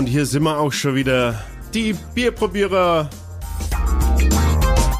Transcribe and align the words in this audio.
und 0.00 0.06
hier 0.06 0.24
sind 0.24 0.44
wir 0.44 0.58
auch 0.58 0.72
schon 0.72 0.94
wieder. 0.94 1.44
Die 1.74 1.94
Bierprobierer 2.14 3.10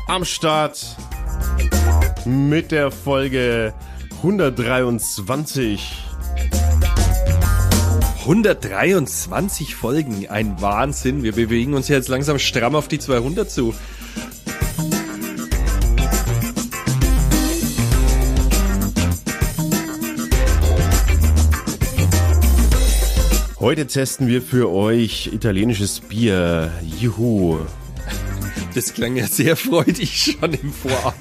am 0.06 0.26
Start 0.26 0.94
mit 2.26 2.70
der 2.70 2.90
Folge 2.90 3.72
123. 4.18 6.04
123 8.20 9.74
Folgen, 9.74 10.28
ein 10.28 10.60
Wahnsinn. 10.60 11.22
Wir 11.22 11.32
bewegen 11.32 11.72
uns 11.72 11.88
jetzt 11.88 12.10
langsam 12.10 12.38
stramm 12.38 12.74
auf 12.74 12.86
die 12.86 12.98
200 12.98 13.50
zu. 13.50 13.74
Heute 23.60 23.86
testen 23.86 24.26
wir 24.26 24.40
für 24.40 24.72
euch 24.72 25.26
italienisches 25.34 26.00
Bier. 26.00 26.72
Juhu. 26.98 27.58
Das 28.74 28.94
klang 28.94 29.16
ja 29.16 29.26
sehr 29.26 29.54
freudig 29.54 30.16
schon 30.16 30.54
im 30.54 30.72
Vorab. 30.72 31.14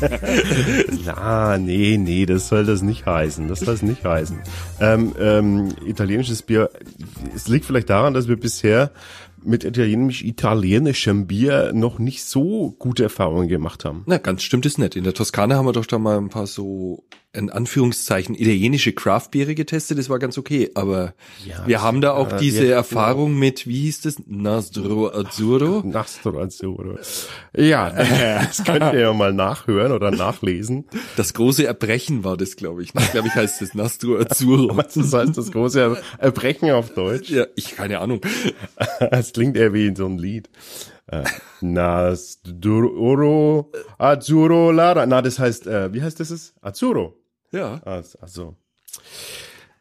Na, 1.06 1.56
nee, 1.56 1.96
nee, 1.96 2.26
das 2.26 2.48
soll 2.48 2.66
das 2.66 2.82
nicht 2.82 3.06
heißen. 3.06 3.46
Das 3.46 3.60
soll 3.60 3.74
es 3.74 3.82
nicht 3.82 4.04
heißen. 4.04 4.40
Ähm, 4.80 5.14
ähm, 5.16 5.68
italienisches 5.86 6.42
Bier, 6.42 6.70
es 7.32 7.46
liegt 7.46 7.66
vielleicht 7.66 7.88
daran, 7.88 8.14
dass 8.14 8.26
wir 8.26 8.36
bisher 8.36 8.90
mit 9.40 9.62
italienisch 9.62 10.24
italienischem 10.24 11.28
Bier 11.28 11.70
noch 11.72 12.00
nicht 12.00 12.24
so 12.24 12.74
gute 12.80 13.04
Erfahrungen 13.04 13.46
gemacht 13.46 13.84
haben. 13.84 14.02
Na, 14.06 14.18
ganz 14.18 14.42
stimmt 14.42 14.66
es 14.66 14.76
nicht. 14.76 14.96
In 14.96 15.04
der 15.04 15.14
Toskana 15.14 15.54
haben 15.54 15.66
wir 15.66 15.72
doch 15.72 15.86
da 15.86 16.00
mal 16.00 16.18
ein 16.18 16.30
paar 16.30 16.48
so 16.48 17.04
in 17.34 17.50
Anführungszeichen 17.50 18.34
italienische 18.34 18.92
Craftbiere 18.92 19.54
getestet, 19.54 19.98
das 19.98 20.08
war 20.08 20.18
ganz 20.18 20.38
okay, 20.38 20.70
aber 20.74 21.14
ja, 21.44 21.66
wir 21.66 21.82
haben 21.82 22.00
da 22.00 22.12
auch 22.12 22.32
äh, 22.32 22.36
diese 22.38 22.66
ja, 22.66 22.76
Erfahrung 22.76 23.38
mit, 23.38 23.66
wie 23.66 23.82
hieß 23.82 24.02
das? 24.02 24.16
Nastro 24.26 25.08
Azzurro? 25.08 25.82
Nastro 25.84 26.40
Azzurro. 26.40 26.98
Ja, 27.56 27.90
das 28.44 28.64
könnt 28.64 28.92
ihr 28.92 29.00
ja 29.00 29.12
mal 29.12 29.32
nachhören 29.32 29.92
oder 29.92 30.10
nachlesen. 30.10 30.86
Das 31.16 31.34
große 31.34 31.66
Erbrechen 31.66 32.24
war 32.24 32.36
das, 32.36 32.56
glaube 32.56 32.82
ich. 32.82 32.94
Ich 32.94 33.12
glaube, 33.12 33.28
ich 33.28 33.34
heißt 33.34 33.60
das 33.60 33.74
Nastro 33.74 34.18
Azzurro. 34.18 34.76
Was 34.76 34.94
das 34.94 35.12
heißt 35.12 35.36
das 35.36 35.50
große 35.50 35.98
Erbrechen 36.18 36.70
auf 36.70 36.94
Deutsch? 36.94 37.30
Ja, 37.30 37.46
ich 37.56 37.76
keine 37.76 37.98
Ahnung. 38.00 38.20
Es 39.10 39.32
klingt 39.32 39.56
eher 39.56 39.72
wie 39.72 39.86
in 39.86 39.96
so 39.96 40.06
einem 40.06 40.18
Lied. 40.18 40.48
Äh, 41.06 41.24
Nastro 41.60 42.90
Azzurro 43.98 44.70
Lara. 44.70 45.06
Na, 45.06 45.22
das 45.22 45.38
heißt, 45.38 45.66
äh, 45.66 45.92
wie 45.92 46.02
heißt 46.02 46.20
das? 46.20 46.54
Azzurro. 46.60 47.23
Ja. 47.54 47.80
Also. 47.84 48.56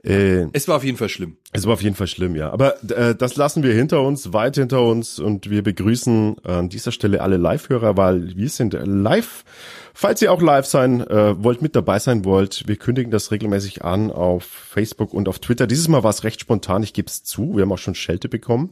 Äh, 0.03 0.47
es 0.51 0.67
war 0.67 0.75
auf 0.75 0.83
jeden 0.83 0.97
Fall 0.97 1.07
schlimm. 1.07 1.37
Es 1.53 1.65
war 1.65 1.73
auf 1.73 1.81
jeden 1.81 1.95
Fall 1.95 2.07
schlimm, 2.07 2.35
ja. 2.35 2.51
Aber 2.51 2.83
äh, 2.91 3.15
das 3.15 3.37
lassen 3.37 3.63
wir 3.63 3.73
hinter 3.73 4.01
uns, 4.01 4.33
weit 4.33 4.55
hinter 4.55 4.81
uns 4.81 5.17
und 5.17 5.49
wir 5.49 5.63
begrüßen 5.63 6.39
an 6.43 6.67
dieser 6.67 6.91
Stelle 6.91 7.21
alle 7.21 7.37
Live-Hörer, 7.37 7.95
weil 7.95 8.35
wir 8.35 8.49
sind 8.49 8.77
live. 8.83 9.45
Falls 9.93 10.21
ihr 10.21 10.33
auch 10.33 10.41
live 10.41 10.65
sein 10.65 11.01
äh, 11.01 11.41
wollt, 11.41 11.61
mit 11.61 11.75
dabei 11.75 11.99
sein 11.99 12.25
wollt, 12.25 12.67
wir 12.67 12.75
kündigen 12.75 13.11
das 13.11 13.31
regelmäßig 13.31 13.85
an 13.85 14.11
auf 14.11 14.43
Facebook 14.43 15.13
und 15.13 15.29
auf 15.29 15.39
Twitter. 15.39 15.67
Dieses 15.67 15.87
Mal 15.87 16.03
war 16.03 16.09
es 16.09 16.23
recht 16.25 16.41
spontan, 16.41 16.83
ich 16.83 16.93
gebe 16.93 17.07
es 17.07 17.23
zu. 17.23 17.55
Wir 17.55 17.61
haben 17.61 17.71
auch 17.71 17.77
schon 17.77 17.95
Schelte 17.95 18.27
bekommen. 18.27 18.71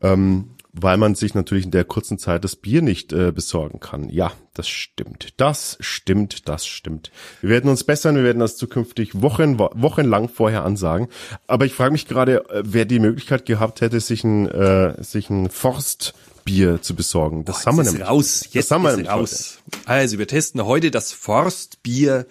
Ähm, 0.00 0.50
weil 0.80 0.96
man 0.98 1.14
sich 1.14 1.34
natürlich 1.34 1.64
in 1.64 1.70
der 1.70 1.84
kurzen 1.84 2.18
Zeit 2.18 2.44
das 2.44 2.54
Bier 2.54 2.82
nicht 2.82 3.12
äh, 3.12 3.32
besorgen 3.32 3.80
kann. 3.80 4.08
Ja, 4.10 4.32
das 4.54 4.68
stimmt. 4.68 5.28
Das 5.38 5.78
stimmt, 5.80 6.48
das 6.48 6.66
stimmt. 6.66 7.10
Wir 7.40 7.50
werden 7.50 7.70
uns 7.70 7.84
bessern, 7.84 8.16
wir 8.16 8.24
werden 8.24 8.40
das 8.40 8.56
zukünftig 8.56 9.22
Wochen, 9.22 9.58
wochenlang 9.58 10.28
vorher 10.28 10.64
ansagen. 10.64 11.08
Aber 11.46 11.64
ich 11.64 11.72
frage 11.72 11.92
mich 11.92 12.06
gerade, 12.06 12.48
äh, 12.50 12.62
wer 12.64 12.84
die 12.84 12.98
Möglichkeit 12.98 13.46
gehabt 13.46 13.80
hätte, 13.80 14.00
sich 14.00 14.22
ein, 14.24 14.48
äh, 14.48 15.02
sich 15.02 15.30
ein 15.30 15.48
Forstbier 15.48 16.82
zu 16.82 16.94
besorgen. 16.94 17.44
Das 17.44 17.64
Boah, 17.64 17.66
haben 17.66 17.76
wir 17.78 17.84
nämlich. 17.84 18.06
Raus. 18.06 18.48
Jetzt 18.52 18.70
das 18.70 18.70
haben 18.70 18.82
wir 18.82 18.90
nämlich 18.90 19.10
raus. 19.10 19.58
Heute. 19.66 19.88
Also 19.88 20.18
wir 20.18 20.28
testen 20.28 20.64
heute 20.64 20.90
das 20.90 21.12
Forstbier 21.12 22.26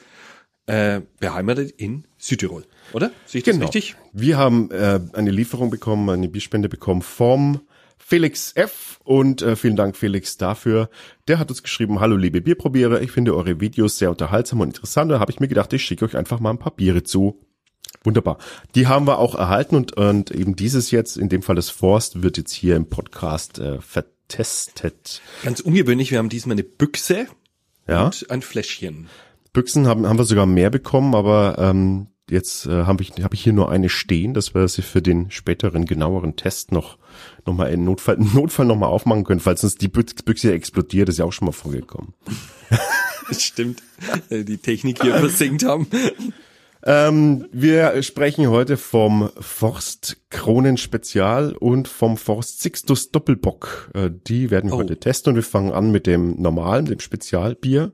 äh, 0.68 1.02
beheimatet 1.20 1.72
in 1.72 2.06
Südtirol, 2.18 2.66
oder? 2.94 3.12
Sehe 3.26 3.40
ich 3.40 3.46
das 3.46 3.56
genau. 3.56 3.66
richtig? 3.66 3.96
Wir 4.14 4.38
haben 4.38 4.72
äh, 4.72 5.00
eine 5.14 5.32
Lieferung 5.32 5.70
bekommen, 5.70 6.10
eine 6.10 6.28
Bierspende 6.28 6.70
bekommen 6.70 7.02
vom 7.02 7.62
Felix 7.98 8.52
F. 8.56 9.00
Und 9.04 9.42
äh, 9.42 9.56
vielen 9.56 9.76
Dank, 9.76 9.96
Felix, 9.96 10.38
dafür. 10.38 10.90
Der 11.28 11.40
hat 11.40 11.50
uns 11.50 11.64
geschrieben, 11.64 12.00
hallo 12.00 12.16
liebe 12.16 12.42
Bierprobierer, 12.42 13.02
ich 13.02 13.12
finde 13.12 13.36
eure 13.36 13.60
Videos 13.60 13.98
sehr 13.98 14.10
unterhaltsam 14.10 14.62
und 14.62 14.70
interessant. 14.70 15.12
Da 15.12 15.20
habe 15.20 15.32
ich 15.32 15.40
mir 15.40 15.48
gedacht, 15.48 15.74
ich 15.74 15.84
schicke 15.84 16.06
euch 16.06 16.16
einfach 16.16 16.40
mal 16.40 16.52
ein 16.52 16.60
paar 16.60 16.76
Biere 16.76 17.04
zu. 17.04 17.42
Wunderbar. 18.04 18.38
Die 18.76 18.88
haben 18.88 19.08
wir 19.08 19.18
auch 19.18 19.36
erhalten 19.36 19.76
und, 19.76 19.98
und 19.98 20.32
eben 20.32 20.56
dieses 20.56 20.92
jetzt, 20.92 21.18
in 21.18 21.30
dem 21.30 21.42
Fall 21.42 21.56
das 21.56 21.70
Forst, 21.70 22.22
wird 22.22 22.38
jetzt 22.38 22.54
hier 22.54 22.76
im 22.76 22.88
Podcast 22.88 23.58
äh, 23.58 23.82
vertestet. 23.82 25.22
Ganz 25.44 25.60
ungewöhnlich, 25.60 26.12
wir 26.12 26.20
haben 26.20 26.30
diesmal 26.30 26.54
eine 26.54 26.64
Büchse 26.64 27.28
ja? 27.88 28.06
und 28.06 28.30
ein 28.30 28.42
Fläschchen. 28.42 29.10
Büchsen 29.54 29.88
haben, 29.88 30.06
haben 30.06 30.20
wir 30.20 30.26
sogar 30.26 30.46
mehr 30.46 30.70
bekommen, 30.70 31.16
aber 31.16 31.56
ähm, 31.58 32.08
jetzt 32.30 32.66
äh, 32.66 32.84
habe 32.86 33.04
ich, 33.04 33.12
hab 33.22 33.34
ich 33.34 33.44
hier 33.44 33.54
nur 33.54 33.70
eine 33.70 33.90
stehen, 33.90 34.34
dass 34.34 34.56
wir 34.56 34.68
sie 34.68 34.82
für 34.82 35.02
den 35.02 35.32
späteren, 35.32 35.86
genaueren 35.86 36.36
Test 36.36 36.72
noch 36.72 36.98
nochmal 37.46 37.72
in 37.72 37.84
Notfall, 37.84 38.18
Notfall 38.34 38.66
nochmal 38.66 38.90
aufmachen 38.90 39.24
können, 39.24 39.40
falls 39.40 39.64
uns 39.64 39.76
die 39.76 39.88
Büchse 39.88 40.54
explodiert, 40.54 41.10
ist 41.10 41.20
ja 41.20 41.26
auch 41.26 41.34
schon 41.34 41.46
mal 41.46 41.52
vorgekommen. 41.52 42.14
Das 43.30 43.42
stimmt. 43.44 43.82
Äh, 44.30 44.44
die 44.44 44.58
Technik 44.58 45.02
hier 45.02 45.16
versinkt 45.16 45.64
haben. 45.64 45.88
Ähm, 46.88 47.48
wir 47.52 48.02
sprechen 48.04 48.48
heute 48.50 48.78
vom 48.78 49.32
Forst 49.40 50.18
Kronen 50.30 50.78
Spezial 50.78 51.54
und 51.54 51.88
vom 51.88 52.16
Forst 52.16 52.62
Sixtus 52.62 53.12
Doppelbock. 53.12 53.90
Äh, 53.96 54.12
die 54.28 54.52
werden 54.52 54.70
wir 54.70 54.76
oh. 54.76 54.80
heute 54.80 54.98
testen 55.00 55.32
und 55.32 55.36
wir 55.36 55.44
fangen 55.44 55.72
an 55.72 55.92
mit 55.92 56.06
dem 56.06 56.40
normalen, 56.40 56.86
dem 56.86 57.00
Spezialbier 57.00 57.92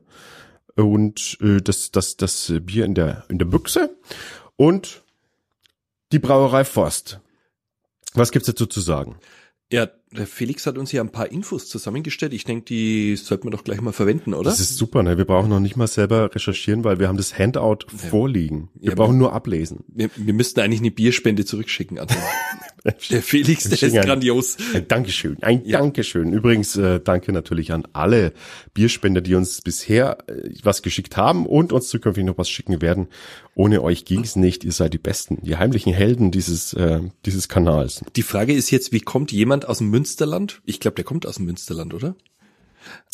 und 0.76 1.38
äh, 1.40 1.60
das, 1.60 1.90
das, 1.90 2.16
das 2.16 2.52
Bier 2.62 2.84
in 2.84 2.94
der, 2.94 3.24
in 3.28 3.38
der 3.38 3.46
Büchse 3.46 3.96
und 4.56 5.02
die 6.12 6.18
Brauerei 6.18 6.64
Forst. 6.64 7.20
Was 8.14 8.30
gibt's 8.30 8.46
dazu 8.46 8.66
zu 8.66 8.80
sagen? 8.80 9.16
Ja, 9.72 9.88
der 10.10 10.26
Felix 10.26 10.66
hat 10.66 10.76
uns 10.76 10.90
hier 10.90 11.00
ein 11.00 11.10
paar 11.10 11.32
Infos 11.32 11.66
zusammengestellt. 11.66 12.34
Ich 12.34 12.44
denke, 12.44 12.66
die 12.66 13.16
sollten 13.16 13.44
wir 13.44 13.50
doch 13.50 13.64
gleich 13.64 13.80
mal 13.80 13.92
verwenden, 13.92 14.34
oder? 14.34 14.50
Das 14.50 14.60
ist 14.60 14.76
super, 14.76 15.02
ne? 15.02 15.16
Wir 15.16 15.24
brauchen 15.24 15.48
noch 15.48 15.60
nicht 15.60 15.76
mal 15.76 15.86
selber 15.86 16.34
recherchieren, 16.34 16.84
weil 16.84 16.98
wir 16.98 17.08
haben 17.08 17.16
das 17.16 17.38
Handout 17.38 17.86
ja. 17.90 18.10
vorliegen. 18.10 18.68
Wir 18.74 18.90
ja, 18.90 18.94
brauchen 18.94 19.14
wir, 19.14 19.20
nur 19.20 19.32
ablesen. 19.32 19.84
Wir, 19.88 20.10
wir 20.14 20.34
müssten 20.34 20.60
eigentlich 20.60 20.80
eine 20.80 20.90
Bierspende 20.90 21.46
zurückschicken. 21.46 21.98
Der 23.10 23.22
Felix, 23.22 23.68
der 23.68 23.80
ist 23.80 23.94
grandios. 23.94 24.56
Ein 24.74 24.88
Dankeschön, 24.88 25.40
ein 25.42 25.64
ja. 25.64 25.78
Dankeschön. 25.78 26.32
Übrigens, 26.32 26.76
äh, 26.76 26.98
danke 26.98 27.32
natürlich 27.32 27.72
an 27.72 27.86
alle 27.92 28.32
Bierspender, 28.74 29.20
die 29.20 29.34
uns 29.34 29.60
bisher 29.60 30.18
äh, 30.28 30.50
was 30.64 30.82
geschickt 30.82 31.16
haben 31.16 31.46
und 31.46 31.72
uns 31.72 31.88
zukünftig 31.88 32.24
noch 32.24 32.38
was 32.38 32.50
schicken 32.50 32.82
werden. 32.82 33.06
Ohne 33.54 33.82
euch 33.82 34.04
ging's 34.04 34.34
nicht. 34.34 34.64
Ihr 34.64 34.72
seid 34.72 34.94
die 34.94 34.98
Besten, 34.98 35.38
die 35.42 35.56
heimlichen 35.56 35.92
Helden 35.92 36.32
dieses, 36.32 36.72
äh, 36.72 37.00
dieses 37.24 37.48
Kanals. 37.48 38.02
Die 38.16 38.22
Frage 38.22 38.52
ist 38.52 38.70
jetzt, 38.70 38.92
wie 38.92 39.00
kommt 39.00 39.30
jemand 39.30 39.68
aus 39.68 39.78
dem 39.78 39.90
Münsterland? 39.90 40.60
Ich 40.64 40.80
glaube, 40.80 40.96
der 40.96 41.04
kommt 41.04 41.26
aus 41.26 41.36
dem 41.36 41.46
Münsterland, 41.46 41.94
oder? 41.94 42.16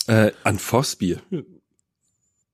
Äh, 0.06 0.32
an 0.44 0.58
Forstbier. 0.58 1.20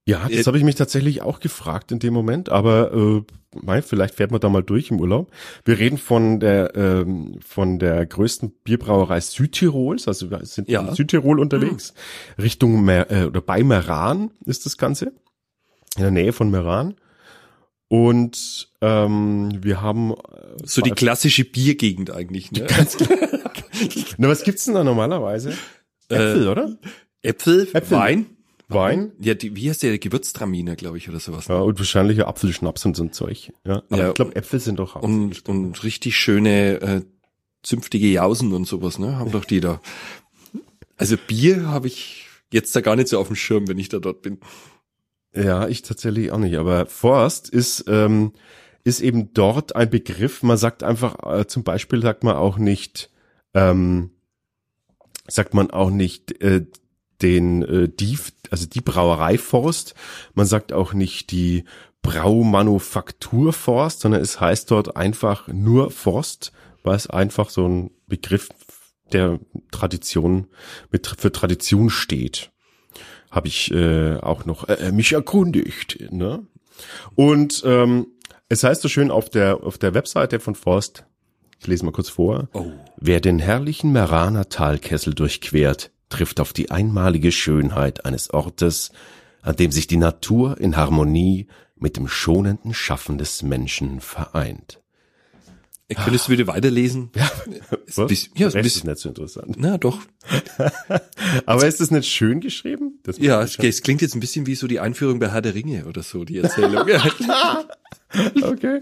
Ja, 0.06 0.28
das 0.28 0.40
äh, 0.40 0.44
habe 0.44 0.58
ich 0.58 0.64
mich 0.64 0.74
tatsächlich 0.74 1.22
auch 1.22 1.40
gefragt 1.40 1.90
in 1.90 1.98
dem 1.98 2.12
Moment, 2.12 2.50
aber 2.50 2.92
äh, 2.92 3.22
mein, 3.62 3.82
vielleicht 3.82 4.14
fährt 4.14 4.30
man 4.30 4.40
da 4.40 4.50
mal 4.50 4.62
durch 4.62 4.90
im 4.90 5.00
Urlaub. 5.00 5.30
Wir 5.64 5.78
reden 5.78 5.96
von 5.96 6.40
der 6.40 6.74
ähm, 6.76 7.38
von 7.46 7.78
der 7.78 8.04
größten 8.04 8.52
Bierbrauerei 8.64 9.20
Südtirols, 9.20 10.06
also 10.06 10.30
wir 10.30 10.44
sind 10.44 10.68
ja. 10.68 10.82
in 10.82 10.94
Südtirol 10.94 11.40
unterwegs, 11.40 11.94
mhm. 12.36 12.42
Richtung 12.42 12.84
Mer 12.84 13.10
äh, 13.10 13.24
oder 13.24 13.40
bei 13.40 13.62
Meran 13.62 14.30
ist 14.44 14.66
das 14.66 14.76
Ganze, 14.76 15.12
in 15.96 16.02
der 16.02 16.10
Nähe 16.10 16.32
von 16.32 16.50
Meran. 16.50 16.94
Und 17.88 18.72
ähm, 18.80 19.52
wir 19.62 19.80
haben 19.80 20.12
äh, 20.12 20.14
so 20.64 20.82
die 20.82 20.90
klassische 20.90 21.44
Biergegend 21.44 22.10
eigentlich. 22.10 22.50
Ne? 22.50 22.66
Na, 24.18 24.28
was 24.28 24.42
gibt's 24.42 24.64
denn 24.64 24.74
da 24.74 24.84
normalerweise? 24.84 25.50
Äpfel, 26.08 26.46
äh, 26.46 26.48
oder? 26.48 26.78
Äpfel, 27.22 27.68
Äpfel, 27.72 27.98
Wein. 27.98 28.26
Wein? 28.68 29.12
Ja, 29.20 29.34
die, 29.34 29.54
wie 29.56 29.68
heißt 29.68 29.82
der? 29.82 29.98
Gewürztraminer, 29.98 30.76
glaube 30.76 30.96
ich, 30.96 31.08
oder 31.08 31.20
sowas. 31.20 31.48
Ja, 31.48 31.58
und 31.58 31.78
wahrscheinlich 31.78 32.26
Apfelschnaps 32.26 32.84
und 32.86 32.96
so 32.96 33.04
ein 33.04 33.12
Zeug. 33.12 33.52
Ja, 33.66 33.82
aber 33.90 33.96
ja, 33.96 34.08
ich 34.08 34.14
glaube, 34.14 34.36
Äpfel 34.36 34.60
sind 34.60 34.78
doch 34.78 34.96
auch. 34.96 35.02
Und, 35.02 35.48
und 35.48 35.84
richtig 35.84 36.16
schöne, 36.16 36.80
äh, 36.80 37.02
zünftige 37.62 38.08
Jausen 38.08 38.52
und 38.52 38.66
sowas, 38.66 38.98
ne? 38.98 39.16
Haben 39.16 39.32
doch 39.32 39.44
die 39.44 39.60
da. 39.60 39.80
Also 40.96 41.16
Bier 41.16 41.66
habe 41.66 41.88
ich 41.88 42.26
jetzt 42.52 42.74
da 42.76 42.80
gar 42.80 42.96
nicht 42.96 43.08
so 43.08 43.18
auf 43.18 43.26
dem 43.26 43.36
Schirm, 43.36 43.68
wenn 43.68 43.78
ich 43.78 43.88
da 43.88 43.98
dort 43.98 44.22
bin. 44.22 44.38
Ja, 45.34 45.66
ich 45.66 45.82
tatsächlich 45.82 46.30
auch 46.30 46.38
nicht. 46.38 46.56
Aber 46.56 46.86
Forst 46.86 47.48
ist, 47.48 47.84
ähm, 47.88 48.32
ist 48.84 49.00
eben 49.00 49.34
dort 49.34 49.74
ein 49.74 49.90
Begriff. 49.90 50.42
Man 50.42 50.56
sagt 50.56 50.82
einfach, 50.82 51.16
äh, 51.26 51.46
zum 51.46 51.64
Beispiel 51.64 52.00
sagt 52.02 52.22
man 52.22 52.36
auch 52.36 52.56
nicht, 52.58 53.10
ähm, 53.54 54.10
sagt 55.26 55.54
man 55.54 55.70
auch 55.70 55.90
nicht 55.90 56.40
äh, 56.42 56.66
den 57.24 57.62
äh, 57.62 57.88
die 57.88 58.16
also 58.50 58.66
die 58.66 58.82
Brauerei 58.82 59.38
Forst. 59.38 59.94
Man 60.34 60.46
sagt 60.46 60.72
auch 60.72 60.92
nicht 60.92 61.32
die 61.32 61.64
Braumanufaktur 62.02 63.52
Forst, 63.52 64.00
sondern 64.00 64.20
es 64.20 64.40
heißt 64.40 64.70
dort 64.70 64.96
einfach 64.96 65.48
nur 65.48 65.90
Forst 65.90 66.52
weil 66.84 66.94
es 66.94 67.08
einfach 67.08 67.50
so 67.50 67.66
ein 67.66 67.90
Begriff 68.06 68.50
der 69.12 69.40
Tradition 69.72 70.46
mit 70.92 71.06
für 71.18 71.32
Tradition 71.32 71.90
steht. 71.90 72.52
Habe 73.30 73.48
ich 73.48 73.72
äh, 73.72 74.16
auch 74.18 74.44
noch 74.44 74.68
äh, 74.68 74.92
mich 74.92 75.12
erkundigt. 75.12 76.12
Ne? 76.12 76.46
Und 77.16 77.62
ähm, 77.66 78.06
es 78.48 78.62
heißt 78.62 78.82
so 78.82 78.88
schön 78.88 79.10
auf 79.10 79.28
der 79.28 79.64
auf 79.64 79.78
der 79.78 79.94
Webseite 79.94 80.38
von 80.38 80.54
Forst. 80.54 81.04
Ich 81.58 81.66
lese 81.66 81.84
mal 81.84 81.92
kurz 81.92 82.10
vor. 82.10 82.48
Oh. 82.52 82.70
Wer 82.98 83.20
den 83.20 83.38
herrlichen 83.38 83.90
Meraner 83.90 84.48
Talkessel 84.48 85.14
durchquert, 85.14 85.90
trifft 86.16 86.40
auf 86.40 86.52
die 86.52 86.70
einmalige 86.70 87.32
Schönheit 87.32 88.04
eines 88.04 88.30
Ortes, 88.30 88.90
an 89.42 89.56
dem 89.56 89.70
sich 89.72 89.86
die 89.86 89.96
Natur 89.96 90.58
in 90.60 90.76
Harmonie 90.76 91.48
mit 91.76 91.96
dem 91.96 92.08
schonenden 92.08 92.72
Schaffen 92.74 93.18
des 93.18 93.42
Menschen 93.42 94.00
vereint. 94.00 94.80
Ich 95.86 95.98
könnte 95.98 96.14
es 96.16 96.28
wieder 96.30 96.46
weiterlesen. 96.46 97.10
Ja, 97.16 97.30
Ist 97.86 97.98
ein 97.98 98.06
bisschen- 98.06 98.32
ja, 98.36 98.46
ist 98.48 98.56
ein 98.56 98.62
das 98.62 98.66
ist 98.68 98.74
bisschen- 98.74 98.90
nicht 98.90 99.00
so 99.00 99.08
interessant. 99.10 99.56
Na 99.58 99.76
doch. 99.76 99.98
Aber 101.46 101.66
ist 101.66 101.80
das 101.80 101.90
nicht 101.90 102.08
schön 102.08 102.40
geschrieben? 102.40 103.00
Ja, 103.18 103.42
es, 103.42 103.58
es 103.58 103.82
klingt 103.82 104.00
jetzt 104.00 104.14
ein 104.14 104.20
bisschen 104.20 104.46
wie 104.46 104.54
so 104.54 104.66
die 104.66 104.80
Einführung 104.80 105.18
bei 105.18 105.30
Herr 105.30 105.42
der 105.42 105.54
Ringe 105.54 105.84
oder 105.84 106.02
so, 106.02 106.24
die 106.24 106.38
Erzählung. 106.38 106.86
okay. 108.42 108.80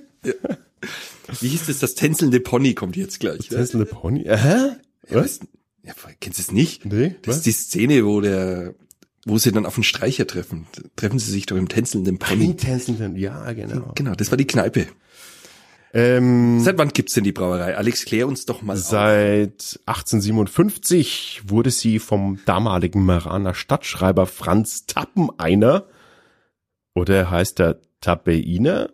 wie 1.40 1.48
hieß 1.48 1.66
das? 1.66 1.80
Das 1.80 1.94
tänzelnde 1.96 2.38
Pony 2.40 2.74
kommt 2.74 2.96
jetzt 2.96 3.18
gleich. 3.20 3.48
Das 3.48 3.74
eine 3.74 3.84
Pony. 3.84 4.22
Hä? 4.24 4.76
Ja, 5.10 5.16
was? 5.16 5.40
Ja, 5.84 5.92
kennst 6.20 6.38
du 6.38 6.42
es 6.42 6.52
nicht? 6.52 6.84
Nee, 6.86 7.16
Das 7.22 7.28
was? 7.30 7.36
ist 7.38 7.46
die 7.46 7.52
Szene, 7.52 8.04
wo 8.06 8.20
der, 8.20 8.74
wo 9.26 9.38
sie 9.38 9.50
dann 9.52 9.66
auf 9.66 9.74
den 9.74 9.84
Streicher 9.84 10.26
treffen. 10.26 10.66
Treffen 10.96 11.18
sie 11.18 11.30
sich 11.30 11.46
doch 11.46 11.56
im 11.56 11.68
tänzelnden 11.68 12.18
Pony. 12.18 12.56
Tänzelnden, 12.56 13.16
ja, 13.16 13.52
genau. 13.52 13.92
Genau, 13.94 14.14
das 14.14 14.30
war 14.30 14.36
die 14.38 14.46
Kneipe. 14.46 14.86
Ähm, 15.94 16.60
Seit 16.60 16.78
wann 16.78 16.88
gibt's 16.88 17.12
denn 17.14 17.24
die 17.24 17.32
Brauerei? 17.32 17.76
Alex, 17.76 18.04
klär 18.06 18.26
uns 18.26 18.46
doch 18.46 18.62
mal 18.62 18.74
auf. 18.74 18.78
Seit 18.78 19.78
1857 19.86 21.42
wurde 21.46 21.70
sie 21.70 21.98
vom 21.98 22.38
damaligen 22.46 23.04
Meraner 23.04 23.54
Stadtschreiber 23.54 24.26
Franz 24.26 24.86
Tappeneiner 24.86 25.86
oder 26.94 27.30
heißt 27.30 27.60
er 27.60 27.80
Tappeiner 28.00 28.90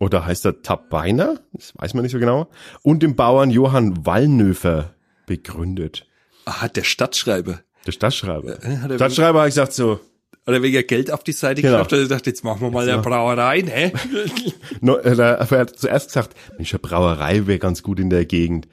oder 0.00 0.24
heißt 0.24 0.46
er 0.46 0.62
Tappeiner, 0.62 1.40
das 1.52 1.74
weiß 1.76 1.94
man 1.94 2.02
nicht 2.02 2.12
so 2.12 2.18
genau, 2.18 2.48
und 2.82 3.02
dem 3.02 3.14
Bauern 3.14 3.50
Johann 3.50 4.06
Wallnöfer 4.06 4.94
begründet. 5.26 6.06
Aha, 6.44 6.68
der 6.68 6.84
Stadtschreiber. 6.84 7.60
Der 7.86 7.92
Stadtschreiber. 7.92 8.62
Äh, 8.64 8.76
hat 8.78 8.90
er 8.90 8.96
Stadtschreiber 8.96 9.40
hat 9.40 9.48
gesagt 9.48 9.72
so, 9.72 10.00
Oder 10.46 10.62
wegen 10.62 10.86
Geld 10.86 11.10
auf 11.10 11.22
die 11.22 11.32
Seite 11.32 11.62
Genau. 11.62 11.74
geschafft 11.74 11.92
hat, 11.92 11.98
er 12.00 12.08
dachte, 12.08 12.30
jetzt 12.30 12.42
machen 12.44 12.60
wir 12.62 12.70
mal 12.70 12.88
eine 12.88 13.00
Brauerei, 13.02 13.60
ne? 13.62 13.92
no, 14.80 14.96
er 14.96 15.48
hat 15.48 15.78
zuerst 15.78 16.08
gesagt, 16.08 16.36
Mensch, 16.56 16.72
eine 16.72 16.80
Brauerei 16.80 17.46
wäre 17.46 17.58
ganz 17.58 17.82
gut 17.82 18.00
in 18.00 18.10
der 18.10 18.24
Gegend. 18.24 18.66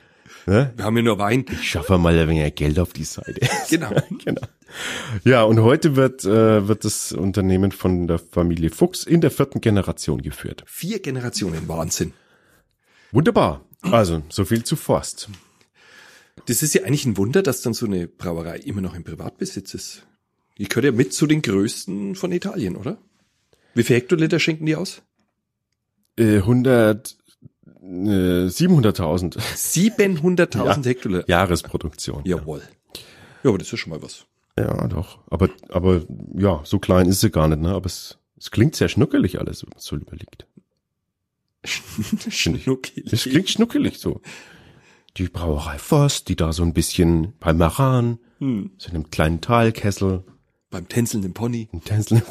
Ne? 0.46 0.74
Wir 0.76 0.86
haben 0.86 0.98
ja 0.98 1.04
nur 1.04 1.20
Wein. 1.20 1.46
Ich 1.52 1.70
schaffe 1.70 2.00
mal 2.00 2.18
ein 2.18 2.28
wenig 2.28 2.56
Geld 2.56 2.80
auf 2.80 2.94
die 2.94 3.04
Seite. 3.04 3.40
Genau. 3.70 3.90
genau. 4.24 4.42
Ja, 5.24 5.44
und 5.44 5.60
heute 5.62 5.96
wird, 5.96 6.26
äh, 6.26 6.68
wird 6.68 6.86
das 6.86 7.12
Unternehmen 7.12 7.72
von 7.72 8.08
der 8.08 8.18
Familie 8.20 8.70
Fuchs 8.72 9.04
in 9.04 9.22
der 9.22 9.30
vierten 9.30 9.62
Generation 9.62 10.22
geführt. 10.22 10.64
Vier 10.66 11.00
Generationen, 11.00 11.68
Wahnsinn. 11.68 12.14
Wunderbar. 13.12 13.62
Also, 13.82 14.24
so 14.30 14.46
viel 14.46 14.64
zu 14.64 14.76
Forst. 14.76 15.30
Das 16.50 16.64
ist 16.64 16.74
ja 16.74 16.82
eigentlich 16.82 17.06
ein 17.06 17.16
Wunder, 17.16 17.44
dass 17.44 17.62
dann 17.62 17.76
so 17.76 17.86
eine 17.86 18.08
Brauerei 18.08 18.58
immer 18.58 18.82
noch 18.82 18.96
im 18.96 19.04
Privatbesitz 19.04 19.76
ist. 19.76 20.08
Die 20.58 20.68
gehört 20.68 20.86
ja 20.86 20.92
mit 20.92 21.14
zu 21.14 21.28
den 21.28 21.44
größten 21.44 22.16
von 22.16 22.32
Italien, 22.32 22.76
oder? 22.76 22.98
Wie 23.76 23.84
viel 23.84 23.98
Hektoliter 23.98 24.40
schenken 24.40 24.66
die 24.66 24.76
aus? 24.76 25.04
Äh, 26.18 26.38
100, 26.38 27.16
äh, 27.84 28.48
700.000 28.48 29.38
700.000 29.38 30.56
Ja. 30.66 30.84
Hektoliter. 30.84 31.30
Jahresproduktion. 31.30 32.24
Jawohl. 32.26 32.64
Ja, 33.44 33.52
aber 33.52 33.60
das 33.60 33.72
ist 33.72 33.80
schon 33.80 33.92
mal 33.92 34.02
was. 34.02 34.26
Ja, 34.58 34.88
doch. 34.88 35.20
Aber, 35.30 35.50
aber, 35.70 36.02
ja, 36.36 36.62
so 36.64 36.80
klein 36.80 37.08
ist 37.10 37.22
sie 37.22 37.30
gar 37.30 37.48
nicht, 37.48 37.62
ne? 37.62 37.70
Aber 37.76 37.86
es, 37.86 38.18
es 38.40 38.50
klingt 38.50 38.76
sehr 38.76 38.90
schnuckelig 38.90 39.40
alles, 39.40 39.62
wenn 39.62 39.70
man 39.70 39.80
so 39.80 39.96
überlegt. 39.96 40.48
Schnuckelig. 41.64 43.14
Es 43.14 43.24
klingt 43.26 43.52
schnuckelig 43.52 44.00
so. 44.00 44.22
Die 45.18 45.28
Brauerei 45.28 45.78
Forst, 45.78 46.30
die 46.30 46.36
da 46.36 46.54
so 46.54 46.64
ein 46.64 46.74
bisschen 46.74 47.34
bei 47.40 47.54
Maran, 47.54 48.20
Hm. 48.40 48.72
so 48.78 48.90
in 48.90 48.96
einem 48.96 49.10
kleinen 49.12 49.42
Talkessel, 49.42 50.24
Beim 50.70 50.88
tänzelnden 50.88 51.34
Pony. 51.34 51.68
in 51.74 51.84
Tänzeln 51.84 52.22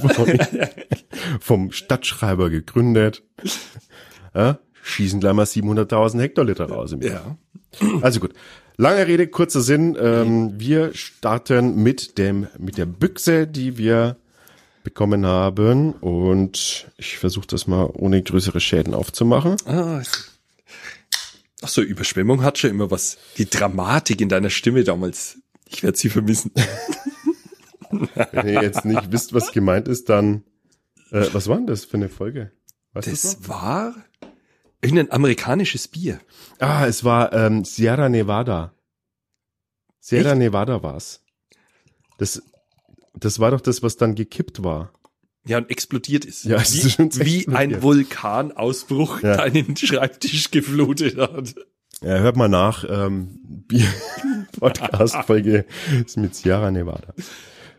vom 1.40 1.72
Stadtschreiber 1.72 2.50
gegründet. 2.50 3.22
Ja, 4.34 4.58
schießen 4.82 5.20
gleich 5.20 5.34
mal 5.34 5.44
700.000 5.44 6.20
Hektoliter 6.20 6.66
raus 6.70 6.92
im 6.92 7.02
Jahr. 7.02 7.36
Ja. 7.80 7.88
Also 8.02 8.20
gut. 8.20 8.32
Lange 8.76 9.06
Rede, 9.08 9.26
kurzer 9.26 9.60
Sinn. 9.60 9.96
Ähm, 10.00 10.54
wir 10.58 10.94
starten 10.94 11.82
mit 11.82 12.16
dem, 12.16 12.46
mit 12.58 12.78
der 12.78 12.86
Büchse, 12.86 13.46
die 13.48 13.76
wir 13.76 14.16
bekommen 14.84 15.26
haben. 15.26 15.92
Und 15.94 16.86
ich 16.96 17.18
versuche 17.18 17.48
das 17.48 17.66
mal 17.66 17.90
ohne 17.92 18.22
größere 18.22 18.60
Schäden 18.60 18.94
aufzumachen. 18.94 19.56
Ah, 19.66 20.00
ach 21.62 21.68
so, 21.68 21.82
Überschwemmung 21.82 22.42
hat 22.42 22.58
schon 22.58 22.70
immer 22.70 22.90
was. 22.90 23.18
Die 23.36 23.48
Dramatik 23.48 24.20
in 24.20 24.28
deiner 24.28 24.50
Stimme 24.50 24.84
damals. 24.84 25.38
Ich 25.66 25.82
werde 25.82 25.98
sie 25.98 26.08
vermissen. 26.08 26.52
Wenn 27.90 28.48
ihr 28.48 28.62
jetzt 28.62 28.84
nicht 28.84 29.12
wisst, 29.12 29.34
was 29.34 29.52
gemeint 29.52 29.88
ist, 29.88 30.08
dann, 30.08 30.44
äh, 31.10 31.26
was 31.32 31.48
war 31.48 31.56
denn 31.56 31.66
das 31.66 31.84
für 31.84 31.96
eine 31.96 32.08
Folge? 32.08 32.52
Weißt 32.92 33.08
Das 33.10 33.48
war 33.48 33.94
irgendein 34.80 35.12
amerikanisches 35.12 35.88
Bier. 35.88 36.20
Ah, 36.58 36.86
es 36.86 37.04
war 37.04 37.32
ähm, 37.32 37.64
Sierra 37.64 38.08
Nevada. 38.08 38.74
Sierra 40.00 40.30
Echt? 40.30 40.38
Nevada 40.38 40.82
war's. 40.82 41.22
Das, 42.18 42.42
das 43.14 43.40
war 43.40 43.50
doch 43.50 43.60
das, 43.60 43.82
was 43.82 43.96
dann 43.96 44.14
gekippt 44.14 44.62
war. 44.62 44.92
Ja, 45.48 45.58
und 45.58 45.70
explodiert 45.70 46.24
ist. 46.24 46.44
Ja, 46.44 46.56
es 46.58 46.74
wie, 46.74 46.86
ist 46.86 46.92
schon 46.92 47.10
wie 47.16 47.48
ein 47.48 47.82
Vulkanausbruch 47.82 49.22
Ja. 49.22 49.36
deinen 49.38 49.76
Schreibtisch 49.76 50.50
geflutet 50.50 51.16
hat. 51.16 51.54
Ja, 52.02 52.18
hört 52.18 52.36
mal 52.36 52.48
nach. 52.48 52.84
Ähm, 52.88 53.40
Bier 53.66 53.86
Podcast 54.60 55.16
Folge 55.26 55.64
ist 56.06 56.16
mit 56.16 56.34
Sierra 56.34 56.70
Nevada. 56.70 57.14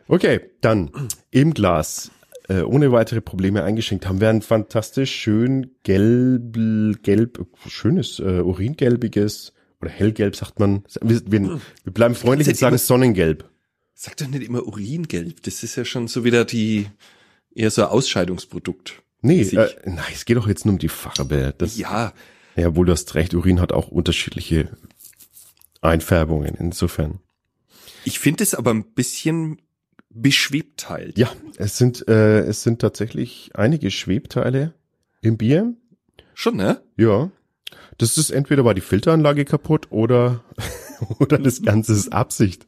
Okay, 0.08 0.42
dann 0.62 0.90
im 1.32 1.54
Glas 1.54 2.12
äh, 2.50 2.62
ohne 2.62 2.92
weitere 2.92 3.22
Probleme 3.22 3.64
eingeschenkt 3.64 4.08
haben 4.08 4.20
wir 4.20 4.30
ein 4.30 4.42
fantastisch 4.42 5.12
schön 5.14 5.72
gelb, 5.84 7.04
gelb, 7.04 7.46
schönes 7.68 8.20
äh, 8.20 8.42
uringelbiges 8.42 9.54
oder 9.82 9.92
hellgelb 9.92 10.36
sagt 10.36 10.60
man. 10.60 10.84
Wir, 11.02 11.22
wir, 11.28 11.62
wir 11.84 11.94
bleiben 11.94 12.16
freundlich 12.16 12.48
und 12.48 12.58
sagen 12.58 12.72
immer- 12.74 12.78
Sonnengelb. 12.80 13.50
Sag 13.94 14.18
doch 14.18 14.28
nicht 14.28 14.44
immer 14.44 14.66
Uringelb. 14.66 15.44
Das 15.44 15.62
ist 15.62 15.76
ja 15.76 15.84
schon 15.86 16.08
so 16.08 16.24
wieder 16.24 16.46
die, 16.46 16.88
eher 17.54 17.72
so 17.72 17.84
ein 17.84 17.90
Ausscheidungsprodukt. 17.90 19.02
Nee, 19.22 19.42
äh, 19.42 19.70
nein, 19.86 20.06
es 20.14 20.26
geht 20.26 20.38
doch 20.38 20.48
jetzt 20.48 20.66
nur 20.66 20.74
um 20.74 20.80
die 20.80 20.90
Farbe. 20.90 21.54
Das, 21.58 21.78
Ja, 21.78 22.14
ja, 22.56 22.76
wohl 22.76 22.86
du 22.86 22.92
hast 22.92 23.16
recht, 23.16 23.34
Urin 23.34 23.60
hat 23.62 23.72
auch 23.72 23.90
unterschiedliche 23.90 24.70
Einfärbungen. 25.82 26.56
Insofern. 26.56 27.20
ich 28.06 28.20
finde 28.20 28.44
es 28.44 28.56
aber 28.56 28.72
ein 28.72 28.84
bisschen 28.84 29.62
beschwebt 30.10 30.90
halt. 30.90 31.18
Ja, 31.18 31.32
es 31.58 31.78
sind, 31.78 32.08
äh, 32.08 32.40
es 32.42 32.64
sind 32.64 32.82
tatsächlich 32.82 33.52
einige 33.54 33.92
Schwebteile 33.92 34.74
im 35.22 35.38
Bier. 35.38 35.74
Schon, 36.34 36.56
ne? 36.56 36.82
Ja. 36.98 37.32
Das 37.98 38.18
ist 38.18 38.32
entweder 38.32 38.66
war 38.66 38.74
die 38.74 38.82
Filteranlage 38.82 39.46
kaputt 39.46 39.88
oder, 39.92 40.44
oder 41.20 41.38
das 41.38 41.62
Ganze 41.62 41.94
ist 41.94 42.12
Absicht, 42.12 42.66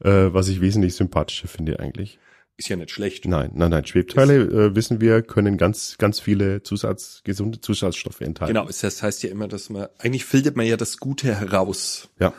äh, 0.00 0.32
was 0.32 0.48
ich 0.48 0.60
wesentlich 0.60 0.94
sympathischer 0.94 1.48
finde 1.48 1.78
eigentlich. 1.78 2.18
Ist 2.60 2.68
ja 2.68 2.76
nicht 2.76 2.90
schlecht. 2.90 3.24
Nein, 3.24 3.52
nein, 3.54 3.70
nein. 3.70 3.86
Schwebteile, 3.86 4.34
äh, 4.42 4.74
wissen 4.76 5.00
wir, 5.00 5.22
können 5.22 5.56
ganz, 5.56 5.96
ganz 5.96 6.20
viele 6.20 6.62
Zusatz, 6.62 7.22
gesunde 7.24 7.58
Zusatzstoffe 7.62 8.20
enthalten. 8.20 8.52
Genau, 8.52 8.66
das 8.66 9.02
heißt 9.02 9.22
ja 9.22 9.30
immer, 9.30 9.48
dass 9.48 9.70
man, 9.70 9.86
eigentlich 9.96 10.26
filtert 10.26 10.56
man 10.56 10.66
ja 10.66 10.76
das 10.76 10.98
Gute 10.98 11.34
heraus. 11.34 12.10
Ja, 12.18 12.34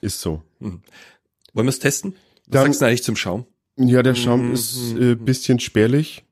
ist 0.00 0.20
so. 0.20 0.42
Wollen 0.58 0.82
wir 1.54 1.68
es 1.68 1.78
testen? 1.78 2.14
Was 2.46 2.50
Dann- 2.50 2.64
sagst 2.66 2.80
du 2.80 2.84
eigentlich 2.86 3.04
zum 3.04 3.14
Schaum? 3.14 3.46
Ja, 3.76 4.02
der 4.02 4.16
Schaum 4.16 4.52
ist 4.52 4.92
äh, 4.98 5.14
bisschen 5.14 5.60
spärlich, 5.60 6.24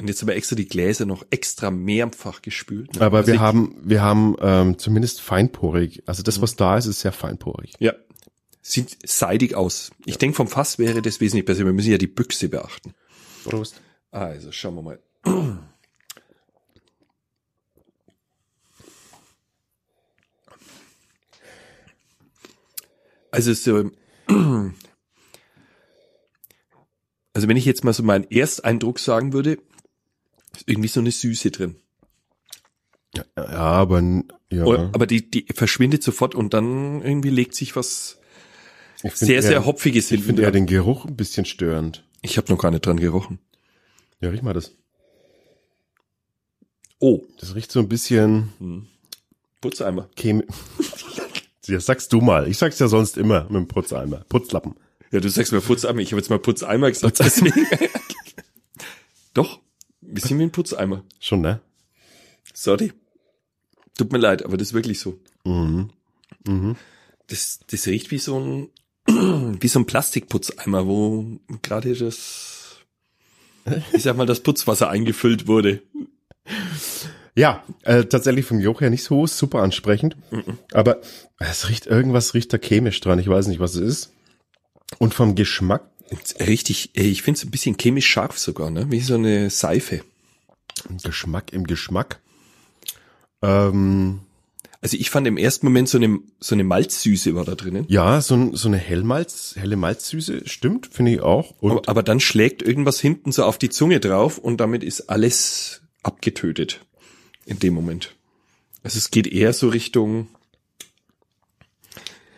Und 0.00 0.08
jetzt 0.08 0.20
aber 0.24 0.34
extra 0.34 0.56
die 0.56 0.66
Gläser 0.66 1.06
noch 1.06 1.24
extra 1.30 1.70
mehrfach 1.70 2.42
gespült. 2.42 2.96
ne? 2.96 3.02
aber 3.02 3.18
Also 3.18 3.30
wir 3.30 3.38
haben, 3.40 3.76
wir 3.84 4.02
haben 4.02 4.34
ähm, 4.40 4.78
zumindest 4.78 5.20
feinporig. 5.20 6.02
Also 6.06 6.24
das, 6.24 6.42
was 6.42 6.56
da 6.56 6.76
ist, 6.76 6.86
ist 6.86 7.02
sehr 7.02 7.12
feinporig. 7.12 7.72
Ja. 7.78 7.94
Sieht 8.70 8.98
seidig 9.04 9.56
aus. 9.56 9.90
Ich 10.06 10.16
denke, 10.16 10.36
vom 10.36 10.46
Fass 10.46 10.78
wäre 10.78 11.02
das 11.02 11.20
wesentlich 11.20 11.44
besser. 11.44 11.64
Wir 11.64 11.72
müssen 11.72 11.90
ja 11.90 11.98
die 11.98 12.06
Büchse 12.06 12.48
beachten. 12.48 12.94
Prost. 13.42 13.80
Also, 14.12 14.52
schauen 14.52 14.76
wir 14.76 14.82
mal. 14.82 15.00
Also 23.32 23.54
so, 23.54 23.90
also 27.32 27.48
wenn 27.48 27.56
ich 27.56 27.64
jetzt 27.64 27.82
mal 27.82 27.92
so 27.92 28.04
meinen 28.04 28.30
Ersteindruck 28.30 29.00
sagen 29.00 29.32
würde, 29.32 29.58
ist 30.54 30.68
irgendwie 30.68 30.88
so 30.88 31.00
eine 31.00 31.10
Süße 31.10 31.50
drin. 31.50 31.74
Ja, 33.16 33.24
aber 33.36 34.00
ja. 34.52 34.64
Aber 34.64 35.08
die, 35.08 35.28
die 35.28 35.46
verschwindet 35.52 36.04
sofort 36.04 36.36
und 36.36 36.54
dann 36.54 37.02
irgendwie 37.02 37.30
legt 37.30 37.56
sich 37.56 37.74
was 37.74 38.19
sehr, 39.02 39.36
eher, 39.36 39.42
sehr 39.42 39.66
hopfiges 39.66 40.08
hin. 40.08 40.18
Ich 40.18 40.24
finde 40.24 40.42
ja 40.42 40.50
den 40.50 40.66
Geruch 40.66 41.04
ein 41.04 41.16
bisschen 41.16 41.44
störend. 41.44 42.04
Ich 42.22 42.36
habe 42.36 42.52
noch 42.52 42.60
gar 42.60 42.70
nicht 42.70 42.84
dran 42.84 42.98
gerochen. 42.98 43.38
Ja, 44.20 44.28
riech 44.28 44.42
mal 44.42 44.52
das. 44.52 44.72
Oh. 46.98 47.22
Das 47.38 47.54
riecht 47.54 47.72
so 47.72 47.80
ein 47.80 47.88
bisschen. 47.88 48.52
Hm. 48.58 48.86
Putzeimer. 49.60 50.08
Chemi 50.16 50.44
ja, 51.66 51.80
sagst 51.80 52.12
du 52.12 52.20
mal. 52.20 52.48
Ich 52.48 52.58
sag's 52.58 52.78
ja 52.78 52.88
sonst 52.88 53.16
immer 53.16 53.44
mit 53.44 53.54
dem 53.54 53.68
Putzeimer. 53.68 54.24
Putzlappen. 54.28 54.74
Ja, 55.10 55.20
du 55.20 55.28
sagst 55.28 55.52
mir 55.52 55.60
Putzeimer. 55.60 56.00
Ich 56.00 56.12
habe 56.12 56.20
jetzt 56.20 56.30
mal 56.30 56.38
Putzeimer 56.38 56.90
gesagt. 56.90 57.18
Deswegen. 57.18 57.66
Doch. 59.34 59.60
Ein 60.02 60.14
bisschen 60.14 60.38
wie 60.38 60.44
ein 60.44 60.52
Putzeimer. 60.52 61.04
Schon, 61.18 61.40
ne? 61.40 61.60
Sorry. 62.52 62.92
Tut 63.96 64.12
mir 64.12 64.18
leid, 64.18 64.44
aber 64.44 64.56
das 64.56 64.68
ist 64.68 64.74
wirklich 64.74 64.98
so. 64.98 65.18
Mhm. 65.44 65.90
Mhm. 66.46 66.76
Das, 67.26 67.60
das 67.66 67.86
riecht 67.86 68.10
wie 68.10 68.18
so 68.18 68.38
ein, 68.38 68.68
wie 69.06 69.68
so 69.68 69.80
ein 69.80 69.86
Plastikputzeimer, 69.86 70.86
wo 70.86 71.38
gerade 71.62 71.94
das, 71.94 72.78
ich 73.92 74.02
sag 74.02 74.16
mal, 74.16 74.26
das 74.26 74.40
Putzwasser 74.40 74.88
eingefüllt 74.90 75.46
wurde. 75.46 75.82
Ja, 77.34 77.62
äh, 77.82 78.04
tatsächlich 78.04 78.44
vom 78.44 78.60
Geruch 78.60 78.80
her 78.80 78.90
nicht 78.90 79.04
so 79.04 79.26
super 79.26 79.60
ansprechend, 79.62 80.16
mhm. 80.32 80.58
aber 80.72 81.00
es 81.38 81.68
riecht, 81.68 81.86
irgendwas 81.86 82.34
riecht 82.34 82.52
da 82.52 82.58
chemisch 82.58 83.00
dran, 83.00 83.18
ich 83.18 83.28
weiß 83.28 83.46
nicht, 83.46 83.60
was 83.60 83.74
es 83.76 83.80
ist. 83.80 84.12
Und 84.98 85.14
vom 85.14 85.36
Geschmack? 85.36 85.84
Richtig, 86.40 86.90
ich 86.94 87.22
finde 87.22 87.38
es 87.38 87.44
ein 87.44 87.52
bisschen 87.52 87.76
chemisch 87.78 88.08
scharf 88.08 88.38
sogar, 88.38 88.70
ne? 88.70 88.90
wie 88.90 89.00
so 89.00 89.14
eine 89.14 89.48
Seife. 89.48 90.02
Geschmack 91.04 91.52
im 91.52 91.66
Geschmack. 91.66 92.20
Ähm, 93.42 94.20
also 94.82 94.96
ich 94.96 95.10
fand 95.10 95.26
im 95.26 95.36
ersten 95.36 95.66
Moment 95.66 95.88
so 95.88 95.98
eine, 95.98 96.20
so 96.38 96.54
eine 96.54 96.64
Malzsüße 96.64 97.34
war 97.34 97.44
da 97.44 97.54
drinnen. 97.54 97.84
Ja, 97.88 98.20
so, 98.22 98.56
so 98.56 98.68
eine 98.68 98.78
Hellmalz, 98.78 99.54
helle 99.56 99.76
Malzsüße, 99.76 100.48
stimmt, 100.48 100.88
finde 100.90 101.12
ich 101.12 101.20
auch. 101.20 101.54
Aber, 101.62 101.82
aber, 101.86 102.02
dann 102.02 102.18
schlägt 102.18 102.62
irgendwas 102.62 102.98
hinten 102.98 103.30
so 103.30 103.44
auf 103.44 103.58
die 103.58 103.68
Zunge 103.68 104.00
drauf 104.00 104.38
und 104.38 104.58
damit 104.58 104.82
ist 104.82 105.10
alles 105.10 105.82
abgetötet 106.02 106.80
in 107.44 107.58
dem 107.58 107.74
Moment. 107.74 108.16
Also 108.82 108.96
es 108.96 109.10
geht 109.10 109.26
eher 109.26 109.52
so 109.52 109.68
Richtung 109.68 110.28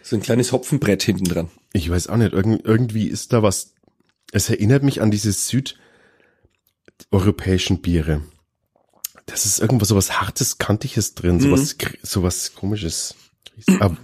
so 0.03 0.17
ein 0.17 0.23
kleines 0.23 0.51
Hopfenbrett 0.51 1.05
hinten 1.05 1.25
dran. 1.25 1.49
Ich 1.73 1.89
weiß 1.89 2.09
auch 2.09 2.17
nicht, 2.17 2.33
Irgend, 2.33 2.65
irgendwie 2.65 3.07
ist 3.07 3.33
da 3.33 3.45
was, 3.45 3.75
es 4.33 4.51
erinnert 4.51 4.83
mich 4.83 5.01
an 5.01 5.13
diese 5.13 5.33
südeuropäischen 7.11 7.81
Biere. 7.81 8.23
Das 9.33 9.47
ist 9.47 9.61
irgendwo 9.61 9.87
so 9.87 9.97
was 9.97 10.21
Hartes, 10.21 10.59
Kantiges 10.59 11.15
drin, 11.15 11.37
mhm. 11.37 11.41
sowas, 11.41 11.77
sowas 12.03 12.55
Komisches. 12.55 13.15
Aber, 13.81 13.97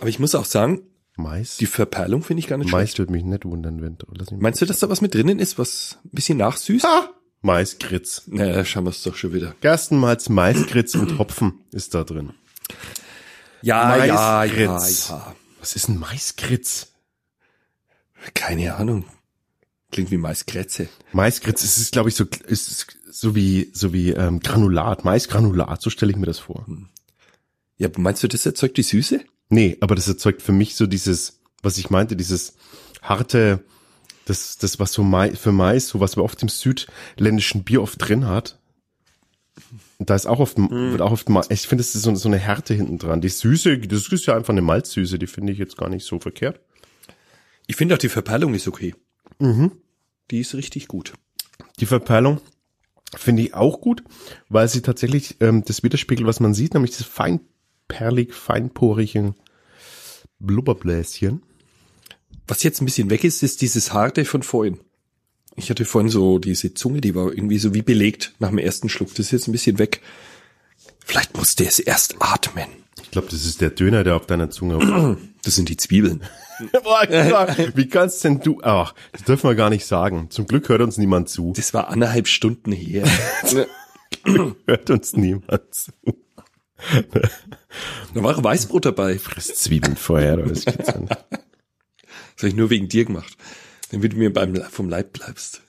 aber 0.00 0.08
ich 0.08 0.20
muss 0.20 0.36
auch 0.36 0.44
sagen, 0.44 0.82
Mais? 1.16 1.56
Die 1.56 1.66
Verperlung 1.66 2.22
finde 2.22 2.38
ich 2.40 2.46
gar 2.46 2.56
nicht 2.56 2.70
Mais 2.70 2.90
schlecht. 2.90 2.98
würde 3.00 3.12
mich 3.12 3.24
nicht 3.24 3.44
wundern, 3.44 3.82
wenn 3.82 3.98
du. 3.98 4.06
Meinst 4.36 4.62
du, 4.62 4.66
dass 4.66 4.78
da 4.78 4.88
was 4.88 5.00
mit 5.00 5.14
drinnen 5.14 5.40
ist, 5.40 5.58
was 5.58 5.98
ein 6.04 6.10
bisschen 6.12 6.38
nachsüßt? 6.38 6.84
Ha! 6.84 7.10
Maiskritz. 7.42 8.22
Naja, 8.26 8.64
schauen 8.64 8.84
wir 8.84 8.90
es 8.90 9.02
doch 9.02 9.16
schon 9.16 9.32
wieder. 9.32 9.54
Gerstenmalz, 9.60 10.28
Maiskritz 10.28 10.94
und 10.94 11.18
Hopfen 11.18 11.60
ist 11.72 11.94
da 11.94 12.04
drin. 12.04 12.32
Ja, 13.62 13.84
Maiskritz. 13.86 15.08
ja, 15.08 15.16
ja. 15.16 15.34
Was 15.60 15.76
ist 15.76 15.88
ein 15.88 15.98
Maiskritz? 15.98 16.92
Keine 18.32 18.76
Ahnung. 18.76 19.04
Klingt 19.90 20.10
wie 20.10 20.16
Maiskretze. 20.16 20.88
Maiskritz 21.12 21.62
ist, 21.64 21.76
ist 21.76 21.92
glaube 21.92 22.08
ich, 22.08 22.14
so, 22.14 22.24
ist 22.46 22.86
so 23.14 23.36
wie, 23.36 23.70
so 23.72 23.92
wie 23.92 24.10
ähm, 24.10 24.40
Granulat, 24.40 25.04
Maisgranulat, 25.04 25.80
so 25.80 25.88
stelle 25.88 26.10
ich 26.10 26.18
mir 26.18 26.26
das 26.26 26.40
vor. 26.40 26.66
Hm. 26.66 26.88
Ja, 27.76 27.88
meinst 27.96 28.22
du, 28.22 28.28
das 28.28 28.44
erzeugt 28.44 28.76
die 28.76 28.82
Süße? 28.82 29.20
Nee, 29.50 29.76
aber 29.80 29.94
das 29.94 30.08
erzeugt 30.08 30.42
für 30.42 30.52
mich 30.52 30.74
so 30.74 30.86
dieses, 30.86 31.40
was 31.62 31.78
ich 31.78 31.90
meinte, 31.90 32.16
dieses 32.16 32.56
harte, 33.02 33.64
das, 34.24 34.58
das 34.58 34.80
was 34.80 34.92
so 34.92 35.04
Mais, 35.04 35.38
für 35.38 35.52
Mais, 35.52 35.88
so 35.88 36.00
was 36.00 36.16
man 36.16 36.24
oft 36.24 36.42
im 36.42 36.48
südländischen 36.48 37.62
Bier 37.62 37.82
oft 37.82 37.96
drin 37.98 38.26
hat. 38.26 38.58
Da 40.00 40.16
ist 40.16 40.26
auch 40.26 40.40
oft, 40.40 40.58
mm. 40.58 40.70
wird 40.70 41.00
auch 41.00 41.12
oft, 41.12 41.28
ich 41.50 41.68
finde, 41.68 41.84
das 41.84 41.94
ist 41.94 42.02
so, 42.02 42.14
so 42.16 42.28
eine 42.28 42.38
Härte 42.38 42.74
hinten 42.74 42.98
dran. 42.98 43.20
Die 43.20 43.28
Süße, 43.28 43.78
das 43.78 44.08
ist 44.08 44.26
ja 44.26 44.36
einfach 44.36 44.52
eine 44.52 44.62
Malzsüße, 44.62 45.20
die 45.20 45.28
finde 45.28 45.52
ich 45.52 45.58
jetzt 45.58 45.76
gar 45.76 45.88
nicht 45.88 46.04
so 46.04 46.18
verkehrt. 46.18 46.60
Ich 47.68 47.76
finde 47.76 47.94
auch 47.94 47.98
die 47.98 48.08
Verperlung 48.08 48.54
ist 48.54 48.66
okay. 48.66 48.94
Mhm. 49.38 49.72
Die 50.30 50.40
ist 50.40 50.54
richtig 50.54 50.88
gut. 50.88 51.12
Die 51.78 51.86
Verperlung 51.86 52.40
finde 53.16 53.42
ich 53.42 53.54
auch 53.54 53.80
gut, 53.80 54.02
weil 54.48 54.68
sie 54.68 54.82
tatsächlich 54.82 55.36
ähm, 55.40 55.64
das 55.64 55.82
widerspiegelt, 55.82 56.26
was 56.26 56.40
man 56.40 56.54
sieht, 56.54 56.74
nämlich 56.74 56.96
das 56.96 57.06
feinperlig, 57.06 58.34
feinporige 58.34 59.34
Blubberbläschen. 60.38 61.42
Was 62.46 62.62
jetzt 62.62 62.80
ein 62.80 62.84
bisschen 62.84 63.10
weg 63.10 63.24
ist, 63.24 63.42
ist 63.42 63.62
dieses 63.62 63.92
harte 63.92 64.24
von 64.24 64.42
vorhin. 64.42 64.80
Ich 65.56 65.70
hatte 65.70 65.84
vorhin 65.84 66.10
so 66.10 66.38
diese 66.38 66.74
Zunge, 66.74 67.00
die 67.00 67.14
war 67.14 67.32
irgendwie 67.32 67.58
so 67.58 67.74
wie 67.74 67.82
belegt 67.82 68.34
nach 68.38 68.50
dem 68.50 68.58
ersten 68.58 68.88
Schluck. 68.88 69.10
Das 69.10 69.20
ist 69.20 69.32
jetzt 69.32 69.48
ein 69.48 69.52
bisschen 69.52 69.78
weg. 69.78 70.02
Vielleicht 71.04 71.36
musste 71.36 71.64
es 71.64 71.78
erst 71.78 72.16
atmen. 72.20 72.83
Ich 73.14 73.16
glaube, 73.16 73.30
das 73.30 73.46
ist 73.46 73.60
der 73.60 73.70
Döner, 73.70 74.02
der 74.02 74.16
auf 74.16 74.26
deiner 74.26 74.50
Zunge. 74.50 75.16
Das 75.44 75.54
sind 75.54 75.68
die 75.68 75.76
Zwiebeln. 75.76 76.22
wie 77.74 77.86
kannst 77.86 78.24
denn 78.24 78.40
du? 78.40 78.58
Ach, 78.62 78.92
das 79.12 79.22
dürfen 79.22 79.48
wir 79.48 79.54
gar 79.54 79.70
nicht 79.70 79.86
sagen. 79.86 80.30
Zum 80.30 80.48
Glück 80.48 80.68
hört 80.68 80.80
uns 80.80 80.98
niemand 80.98 81.28
zu. 81.28 81.52
Das 81.54 81.74
war 81.74 81.90
anderthalb 81.90 82.26
Stunden 82.26 82.72
her. 82.72 83.04
hört 84.66 84.90
uns 84.90 85.16
niemand 85.16 85.62
zu. 85.72 85.92
da 88.14 88.22
war 88.22 88.36
auch 88.36 88.42
Weißbrot 88.42 88.86
dabei. 88.86 89.16
Friss 89.20 89.54
Zwiebeln 89.54 89.96
vorher, 89.96 90.34
oder 90.34 90.50
was 90.50 90.64
geht's 90.64 90.88
an? 90.88 91.06
Das 91.06 91.18
habe 92.38 92.48
ich 92.48 92.56
nur 92.56 92.70
wegen 92.70 92.88
dir 92.88 93.04
gemacht. 93.04 93.36
Damit 93.92 94.14
du 94.14 94.16
mir 94.16 94.32
beim, 94.32 94.56
vom 94.56 94.88
Leib 94.88 95.12
bleibst. 95.12 95.62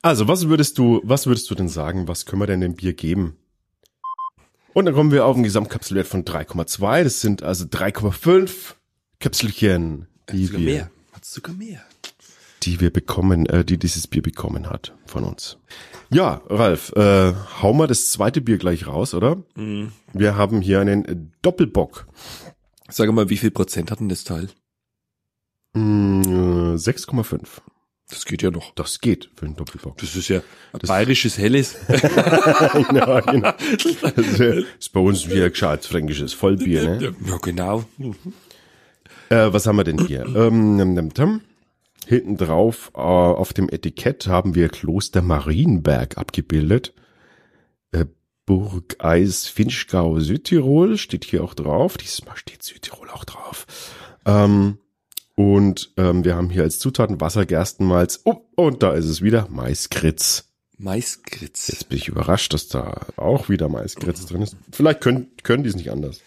Also, 0.00 0.28
was 0.28 0.48
würdest 0.48 0.78
du, 0.78 1.00
was 1.02 1.26
würdest 1.26 1.50
du 1.50 1.56
denn 1.56 1.68
sagen? 1.68 2.06
Was 2.06 2.24
können 2.24 2.42
wir 2.42 2.46
denn 2.46 2.60
dem 2.60 2.76
Bier 2.76 2.92
geben? 2.92 3.38
Und 4.74 4.86
dann 4.86 4.94
kommen 4.94 5.12
wir 5.12 5.24
auf 5.24 5.36
einen 5.36 5.44
Gesamtkapselwert 5.44 6.06
von 6.06 6.24
3,2. 6.24 7.04
Das 7.04 7.20
sind 7.20 7.42
also 7.42 7.64
3,5 7.64 8.74
Kapselchen, 9.20 10.08
die 10.30 10.46
sogar 10.46 10.60
wir, 10.60 10.74
mehr. 10.74 10.90
Hat 11.12 11.24
sogar 11.24 11.54
mehr. 11.54 11.80
Die 12.64 12.80
wir 12.80 12.92
bekommen, 12.92 13.46
äh, 13.46 13.64
die 13.64 13.78
dieses 13.78 14.08
Bier 14.08 14.20
bekommen 14.22 14.68
hat 14.68 14.92
von 15.06 15.24
uns. 15.24 15.58
Ja, 16.10 16.42
Ralf, 16.48 16.92
äh, 16.96 17.32
hau 17.62 17.72
mal 17.72 17.86
das 17.86 18.10
zweite 18.10 18.40
Bier 18.40 18.58
gleich 18.58 18.86
raus, 18.86 19.14
oder? 19.14 19.42
Mhm. 19.54 19.92
Wir 20.12 20.36
haben 20.36 20.60
hier 20.60 20.80
einen 20.80 21.32
Doppelbock. 21.42 22.06
Sag 22.90 23.10
mal, 23.12 23.30
wie 23.30 23.36
viel 23.36 23.52
Prozent 23.52 23.90
hat 23.90 24.00
denn 24.00 24.08
das 24.08 24.24
Teil? 24.24 24.48
6,5. 25.74 27.46
Das 28.14 28.24
geht 28.26 28.42
ja 28.42 28.52
noch. 28.52 28.72
Das 28.74 29.00
geht 29.00 29.28
für 29.34 29.44
einen 29.44 29.56
Doppelbock. 29.56 29.98
Das 29.98 30.14
ist 30.14 30.28
ja 30.28 30.40
das 30.72 30.88
bayerisches 30.88 31.36
Helles. 31.36 31.76
genau, 31.88 33.20
genau. 33.22 33.52
Das 34.14 34.40
ist 34.78 34.92
bei 34.92 35.00
uns 35.00 35.28
wie 35.28 35.42
ein 35.42 35.50
gescheit 35.50 35.84
fränkisches 35.84 36.32
Vollbier, 36.32 36.84
ne? 36.84 37.16
Ja, 37.26 37.38
genau. 37.38 37.84
Äh, 39.30 39.52
was 39.52 39.66
haben 39.66 39.76
wir 39.76 39.84
denn 39.84 40.06
hier? 40.06 40.24
Ähm, 40.26 41.10
Hinten 42.06 42.36
drauf 42.36 42.92
äh, 42.94 42.98
auf 42.98 43.52
dem 43.52 43.68
Etikett 43.68 44.28
haben 44.28 44.54
wir 44.54 44.68
Kloster 44.68 45.22
Marienberg 45.22 46.16
abgebildet. 46.16 46.94
Äh, 47.90 48.04
Burg 48.46 48.96
Eis 48.98 49.48
Finchgau 49.48 50.20
Südtirol 50.20 50.98
steht 50.98 51.24
hier 51.24 51.42
auch 51.42 51.54
drauf. 51.54 51.96
Diesmal 51.96 52.36
steht 52.36 52.62
Südtirol 52.62 53.10
auch 53.10 53.24
drauf. 53.24 53.66
Ähm, 54.24 54.78
und 55.36 55.92
ähm, 55.96 56.24
wir 56.24 56.36
haben 56.36 56.50
hier 56.50 56.62
als 56.62 56.78
Zutaten 56.78 57.20
Wasser, 57.20 57.46
Gerstenmalz. 57.46 58.20
Oh, 58.24 58.42
und 58.54 58.82
da 58.82 58.92
ist 58.92 59.06
es 59.06 59.22
wieder 59.22 59.48
Maiskritz. 59.50 60.50
Maiskritz. 60.78 61.68
Jetzt 61.68 61.88
bin 61.88 61.98
ich 61.98 62.08
überrascht, 62.08 62.52
dass 62.52 62.68
da 62.68 63.06
auch 63.16 63.48
wieder 63.48 63.68
Maiskritz 63.68 64.26
drin 64.26 64.42
ist. 64.42 64.56
Vielleicht 64.72 65.00
können, 65.00 65.28
können 65.42 65.62
die 65.62 65.70
es 65.70 65.76
nicht 65.76 65.90
anders. 65.90 66.20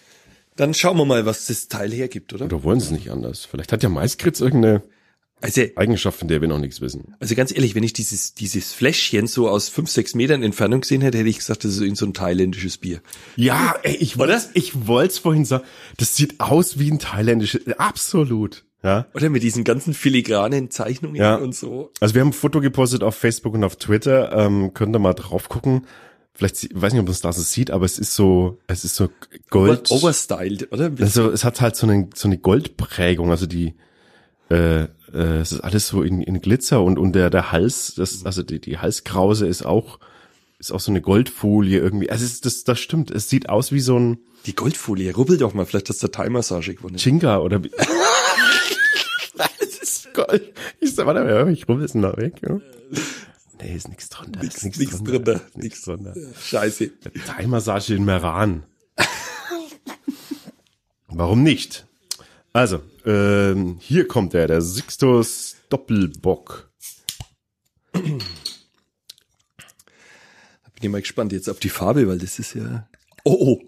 Dann 0.56 0.74
schauen 0.74 0.98
wir 0.98 1.06
mal, 1.06 1.26
was 1.26 1.46
das 1.46 1.68
Teil 1.68 1.92
hergibt, 1.92 2.34
oder? 2.34 2.46
Oder 2.46 2.64
wollen 2.64 2.80
sie 2.80 2.88
es 2.88 2.92
nicht 2.92 3.12
anders? 3.12 3.46
Vielleicht 3.46 3.72
hat 3.72 3.84
ja 3.84 3.90
Maiskritz 3.90 4.42
irgendeine 4.42 4.84
also, 5.40 5.62
Eigenschaft, 5.76 6.18
von 6.18 6.28
der 6.28 6.42
wir 6.42 6.48
noch 6.48 6.58
nichts 6.58 6.82
wissen. 6.82 7.14
Also 7.20 7.36
ganz 7.36 7.54
ehrlich, 7.54 7.76
wenn 7.76 7.84
ich 7.84 7.94
dieses, 7.94 8.34
dieses 8.34 8.74
Fläschchen 8.74 9.28
so 9.28 9.50
aus 9.50 9.70
fünf, 9.70 9.90
sechs 9.90 10.16
Metern 10.16 10.42
Entfernung 10.42 10.82
gesehen 10.82 11.02
hätte, 11.02 11.20
hätte 11.20 11.30
ich 11.30 11.38
gesagt, 11.38 11.64
das 11.64 11.74
ist 11.74 11.82
in 11.82 11.96
so 11.96 12.08
ein 12.08 12.14
thailändisches 12.14 12.80
Bier. 12.80 13.02
Ja, 13.36 13.76
ey, 13.84 13.96
ich 13.98 14.18
wollte 14.18 14.42
ich 14.56 14.88
wollte 14.88 15.12
es 15.12 15.20
vorhin 15.20 15.46
sagen. 15.46 15.64
Das 15.98 16.16
sieht 16.16 16.40
aus 16.40 16.80
wie 16.80 16.92
ein 16.92 16.98
thailändisches, 16.98 17.68
absolut. 17.78 18.66
Ja. 18.84 19.08
Oder 19.14 19.30
mit 19.30 19.44
diesen 19.44 19.64
ganzen 19.64 19.94
filigranen 19.94 20.70
Zeichnungen 20.70 21.16
ja. 21.16 21.36
und 21.36 21.56
so. 21.56 21.92
Also 22.00 22.14
wir 22.14 22.22
haben 22.22 22.30
ein 22.30 22.34
Foto 22.34 22.62
gepostet 22.62 23.04
auf 23.04 23.16
Facebook 23.16 23.54
und 23.56 23.64
auf 23.64 23.76
Twitter. 23.76 24.32
Ähm, 24.34 24.74
könnt 24.74 24.96
ihr 24.96 25.00
mal 25.00 25.14
drauf 25.14 25.50
gucken. 25.50 25.86
Vielleicht, 26.34 26.64
ich 26.64 26.70
weiß 26.74 26.94
nicht, 26.94 27.00
ob 27.00 27.08
man 27.08 27.14
es 27.14 27.22
da 27.22 27.34
so 27.34 27.42
sieht, 27.42 27.72
aber 27.72 27.86
es 27.86 27.98
ist 27.98 28.14
so, 28.14 28.60
es 28.68 28.86
ist 28.86 28.96
so 28.96 29.10
Gold. 29.50 29.90
Overstyled, 29.90 30.72
oder? 30.72 30.92
Also 31.00 31.32
es 31.32 31.44
hat 31.44 31.62
halt 31.62 31.76
so 31.76 31.88
eine, 31.88 32.10
so 32.14 32.28
eine 32.28 32.38
Goldprägung, 32.38 33.32
also 33.32 33.48
die, 33.48 33.74
äh, 34.52 34.84
äh, 34.84 34.88
es 35.14 35.52
ist 35.52 35.62
alles 35.62 35.88
so 35.88 36.04
in, 36.04 36.22
in 36.22 36.40
Glitzer 36.40 36.84
und, 36.84 37.00
und 37.00 37.14
der, 37.14 37.32
der 37.32 37.52
Hals, 37.52 37.96
das, 37.96 38.24
also 38.24 38.44
die, 38.44 38.62
die 38.62 38.78
Halskrause 38.78 39.48
ist 39.48 39.66
auch 39.66 40.00
ist 40.60 40.72
auch 40.72 40.80
so 40.80 40.92
eine 40.92 41.02
Goldfolie 41.02 41.80
irgendwie. 41.80 42.10
Also 42.10 42.26
es, 42.26 42.42
das, 42.42 42.64
das 42.64 42.80
stimmt. 42.80 43.12
Es 43.12 43.30
sieht 43.30 43.50
aus 43.50 43.72
wie 43.72 43.80
so 43.80 44.00
ein 44.00 44.18
Die 44.46 44.56
Goldfolie, 44.56 45.14
rubbel 45.14 45.38
doch 45.38 45.54
mal, 45.54 45.66
vielleicht 45.66 45.90
hast 45.90 46.02
du 46.02 46.08
Thai-Massage 46.08 46.74
gewonnen. 46.76 46.98
Chinga 46.98 47.40
oder 47.40 47.64
wie. 47.64 47.68
ist 47.68 47.78
Gold. 50.18 50.54
Ich 50.80 50.96
sag, 50.96 51.06
warte 51.06 51.24
mal, 51.24 51.52
ich 51.52 51.68
rubbel's 51.70 51.94
noch 51.94 52.18
weg. 52.18 52.42
Ja. 52.48 52.60
Nee, 53.60 53.76
ist 53.76 53.88
nichts 53.90 54.08
drunter. 54.10 54.44
Nix, 54.44 54.64
ist 54.64 54.78
nix 54.78 54.92
drunter. 54.98 55.14
drunter. 55.14 55.34
Ist 55.48 55.58
Nix 55.58 55.82
drunter. 55.82 56.14
Scheiße. 56.40 56.92
Thai-Massage 57.26 57.96
in 57.96 58.06
Meran. 58.06 58.68
Warum 61.08 61.42
nicht? 61.42 61.88
Also, 62.54 62.82
ähm, 63.04 63.78
hier 63.80 64.08
kommt 64.08 64.36
er, 64.36 64.46
der 64.46 64.62
Sixtus 64.62 65.56
Doppelbock. 65.70 66.70
Bin 67.94 68.20
ich 70.80 70.90
mal 70.90 71.02
gespannt 71.02 71.32
jetzt 71.32 71.50
auf 71.50 71.60
die 71.60 71.70
Farbe, 71.70 72.08
weil 72.08 72.20
das 72.20 72.38
ist 72.38 72.54
ja. 72.54 72.88
Oh, 73.24 73.60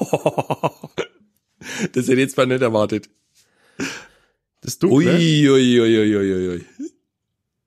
oh. 0.00 0.70
Das 1.92 2.04
hätte 2.06 2.14
ich 2.14 2.18
jetzt 2.20 2.36
mal 2.38 2.46
nicht 2.46 2.62
erwartet. 2.62 3.10
Das 4.68 4.82
ne? 4.82 4.88
Ui, 4.90 5.48
ui, 5.48 5.80
ui, 5.80 6.16
ui, 6.16 6.48
ui. 6.48 6.64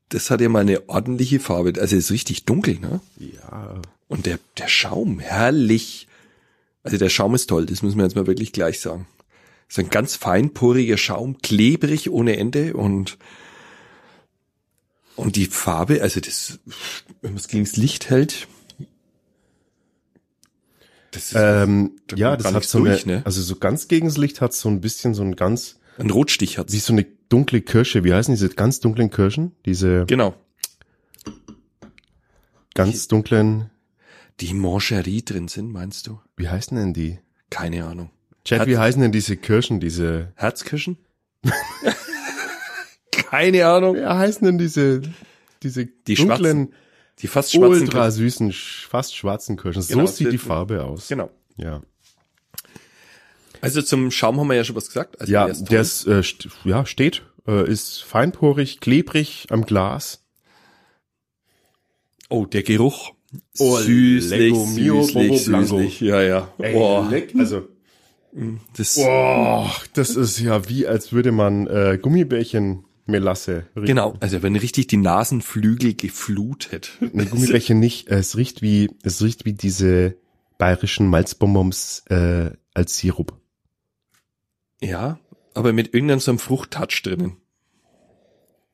Das 0.09 0.29
hat 0.29 0.39
ja 0.41 0.49
mal 0.49 0.59
eine 0.59 0.87
ordentliche 0.87 1.39
Farbe. 1.39 1.73
Also 1.79 1.95
ist 1.95 2.11
richtig 2.11 2.45
dunkel, 2.45 2.79
ne? 2.79 3.01
Ja. 3.17 3.81
Und 4.07 4.27
der, 4.27 4.37
der 4.57 4.67
Schaum, 4.67 5.19
herrlich. 5.19 6.07
Also 6.83 6.97
der 6.97 7.09
Schaum 7.09 7.33
ist 7.33 7.47
toll, 7.47 7.65
das 7.65 7.81
müssen 7.81 7.97
wir 7.97 8.03
jetzt 8.03 8.15
mal 8.15 8.27
wirklich 8.27 8.51
gleich 8.51 8.79
sagen. 8.79 9.07
ist 9.67 9.79
ein 9.79 9.89
ganz 9.89 10.15
feinporiger 10.15 10.97
Schaum, 10.97 11.39
klebrig 11.41 12.11
ohne 12.11 12.37
Ende 12.37 12.73
und 12.75 13.17
und 15.15 15.35
die 15.35 15.45
Farbe, 15.45 16.01
also 16.01 16.19
das, 16.19 16.59
wenn 17.21 17.31
man 17.31 17.37
es 17.37 17.47
gegen 17.47 17.65
das 17.65 17.77
Licht 17.77 18.09
hält, 18.09 18.47
das 21.11 21.23
ist 21.29 21.35
Ähm, 21.35 21.99
Da 22.07 22.15
ja, 22.15 22.37
das 22.37 22.53
hat 22.53 22.63
so 22.63 22.79
eine, 22.79 22.89
durch, 22.89 23.05
ne? 23.05 23.21
also 23.25 23.41
so 23.41 23.55
ganz 23.55 23.87
gegens 23.87 24.17
Licht 24.17 24.41
hat 24.41 24.53
so 24.53 24.69
ein 24.69 24.81
bisschen 24.81 25.13
so 25.13 25.23
ein 25.23 25.35
ganz, 25.35 25.79
ein 25.97 26.09
Rotstich 26.09 26.57
hat 26.57 26.71
wie 26.71 26.77
so 26.79 26.93
eine 26.93 27.05
dunkle 27.29 27.61
Kirsche. 27.61 28.03
Wie 28.03 28.13
heißen 28.13 28.33
diese 28.33 28.49
ganz 28.49 28.79
dunklen 28.79 29.09
Kirschen? 29.09 29.51
Diese 29.65 30.05
Genau. 30.07 30.33
ganz 32.73 33.07
dunklen, 33.07 33.69
Die 34.39 34.53
Mancherie 34.53 35.23
drin 35.23 35.47
sind, 35.47 35.71
meinst 35.71 36.07
du? 36.07 36.19
wie 36.37 36.49
heißen 36.49 36.75
denn 36.77 36.93
die? 36.93 37.19
Keine 37.49 37.85
Ahnung. 37.85 38.09
Chat, 38.45 38.61
Hat- 38.61 38.67
wie 38.67 38.77
heißen 38.77 39.01
denn 39.01 39.11
diese 39.11 39.37
Kirschen, 39.37 39.79
diese, 39.79 40.31
Herzkirschen? 40.35 40.97
Keine 43.11 43.65
Ahnung. 43.67 43.95
wie 43.97 44.05
heißen 44.05 44.45
denn 44.45 44.57
diese, 44.57 45.01
diese 45.63 45.85
Die 45.85 46.15
dunklen, 46.15 46.73
Die 47.19 47.27
fast 47.27 47.51
schwarzen 47.51 47.81
ultra 47.83 48.09
süßen, 48.09 48.51
fast 48.51 49.15
schwarzen 49.15 49.57
Kirschen? 49.57 49.85
Genau, 49.87 50.05
so 50.05 50.11
sieht 50.13 50.31
die 50.31 50.37
Farbe 50.37 50.83
aus. 50.83 51.07
Genau. 51.07 51.29
Ja. 51.57 51.81
Also 53.61 53.81
zum 53.81 54.11
Schaum 54.11 54.39
haben 54.39 54.47
wir 54.47 54.55
ja 54.55 54.63
schon 54.63 54.75
was 54.75 54.87
gesagt. 54.87 55.19
Also 55.21 55.31
Ja, 55.31 55.45
der 55.45 55.51
ist 55.51 55.71
der 55.71 55.81
ist, 55.81 56.07
äh, 56.07 56.23
st 56.23 56.49
ja, 56.63 56.85
steht, 56.85 57.23
äh, 57.47 57.69
ist 57.69 58.03
feinporig, 58.03 58.79
klebrig 58.79 59.47
am 59.49 59.65
Glas. 59.65 60.23
oh, 62.29 62.45
der 62.45 62.63
Geruch. 62.63 63.13
Oh, 63.59 63.77
süßlich, 63.77 64.39
Lego 64.39 64.65
Mio 64.65 65.03
süßlich, 65.03 65.43
süßlich. 65.45 66.01
Ja, 66.01 66.21
ja. 66.21 66.53
Boah, 66.57 67.09
also, 67.37 67.67
das, 68.75 68.95
boah, 68.95 69.71
das 69.93 70.15
ist 70.15 70.39
ja 70.39 70.67
wie, 70.67 70.85
als 70.85 71.13
würde 71.13 71.31
man 71.31 71.67
äh, 71.67 71.97
Gummibärchen 72.01 72.85
Melasse 73.05 73.65
riechen. 73.75 73.85
genau. 73.85 74.15
Also 74.19 74.41
wenn 74.43 74.55
richtig 74.55 74.87
die 74.87 74.97
Nasenflügel 74.97 75.93
geflutet. 75.93 76.97
Nee, 76.99 77.25
Gummibärchen 77.29 77.79
nicht. 77.79 78.07
Es 78.09 78.37
riecht 78.37 78.61
wie, 78.61 78.89
es 79.03 79.21
riecht 79.21 79.45
wie 79.45 79.53
diese 79.53 80.15
bayerischen 80.57 81.07
Malzbonbons 81.07 82.03
äh, 82.09 82.51
als 82.73 82.97
Sirup. 82.97 83.40
Ja, 84.81 85.19
aber 85.53 85.73
mit 85.73 85.93
irgendeinem 85.93 86.19
so 86.19 86.31
einem 86.31 86.39
Fruchttouch 86.39 87.01
drinnen. 87.03 87.37